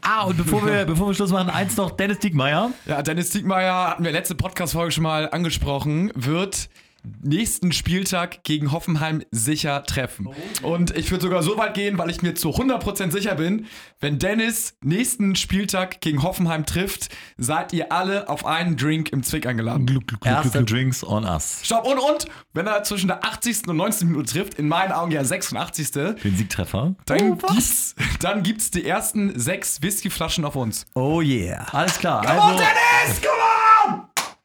Ah, 0.02 0.24
und 0.24 0.38
bevor 0.38 0.66
wir, 0.66 0.86
bevor 0.86 1.08
wir 1.08 1.14
Schluss 1.14 1.30
machen, 1.32 1.52
eins 1.52 1.78
noch, 1.78 1.92
Dennis 1.92 2.18
Diekmeyer. 2.18 2.72
Ja, 2.88 3.04
Dennis 3.04 3.30
Diekmeyer, 3.30 3.90
hatten 3.92 4.04
wir 4.04 4.12
letzte 4.12 4.34
Podcast-Folge 4.34 4.92
schon 4.92 5.04
mal 5.04 5.30
angesprochen, 5.30 6.12
wird 6.16 6.68
nächsten 7.24 7.72
Spieltag 7.72 8.44
gegen 8.44 8.72
Hoffenheim 8.72 9.24
sicher 9.32 9.84
treffen. 9.84 10.30
Und 10.62 10.96
ich 10.96 11.12
würde 11.12 11.24
sogar 11.24 11.44
so 11.44 11.58
weit 11.58 11.74
gehen, 11.74 11.98
weil 11.98 12.10
ich 12.10 12.22
mir 12.22 12.36
zu 12.36 12.50
100% 12.50 13.12
sicher 13.12 13.36
bin, 13.36 13.66
wenn 14.00 14.20
Dennis 14.20 14.76
nächsten 14.84 15.36
Spieltag 15.36 16.02
gegen 16.02 16.24
Hoffenheim 16.24 16.66
trifft, 16.66 17.10
seid 17.38 17.74
ihr 17.74 17.92
alle 17.92 18.30
auf 18.30 18.46
einen 18.46 18.78
Drink 18.78 19.12
im 19.12 19.24
Zwick 19.24 19.46
eingeladen. 19.46 20.02
Erster 20.24 20.64
Drinks 20.64 21.04
on 21.04 21.26
us. 21.26 21.62
Stopp 21.64 21.86
und 21.86 22.00
und, 22.00 22.26
wenn 22.54 22.68
er 22.68 22.84
zwischen 22.84 23.08
der 23.08 23.24
80. 23.24 23.68
und 23.68 23.78
90. 23.78 24.08
Minute 24.08 24.32
trifft, 24.34 24.56
in 24.56 24.68
meinen 24.68 24.92
Augen 24.92 25.12
ja 25.12 25.24
86. 25.24 25.92
Den 25.92 26.38
Siegtreffer. 26.38 26.96
Dann, 27.06 27.38
gibt's, 27.38 27.96
dann 28.20 28.44
gibt's 28.44 28.72
die 28.72 28.86
ersten 28.86 29.40
sechs 29.40 29.82
Whiskyflaschen 29.82 30.46
auf 30.46 30.56
uns. 30.56 30.86
Oh 30.94 31.22
yeah. 31.22 31.66
Alles 31.72 31.98
klar. 32.00 32.28
Also, 32.28 32.62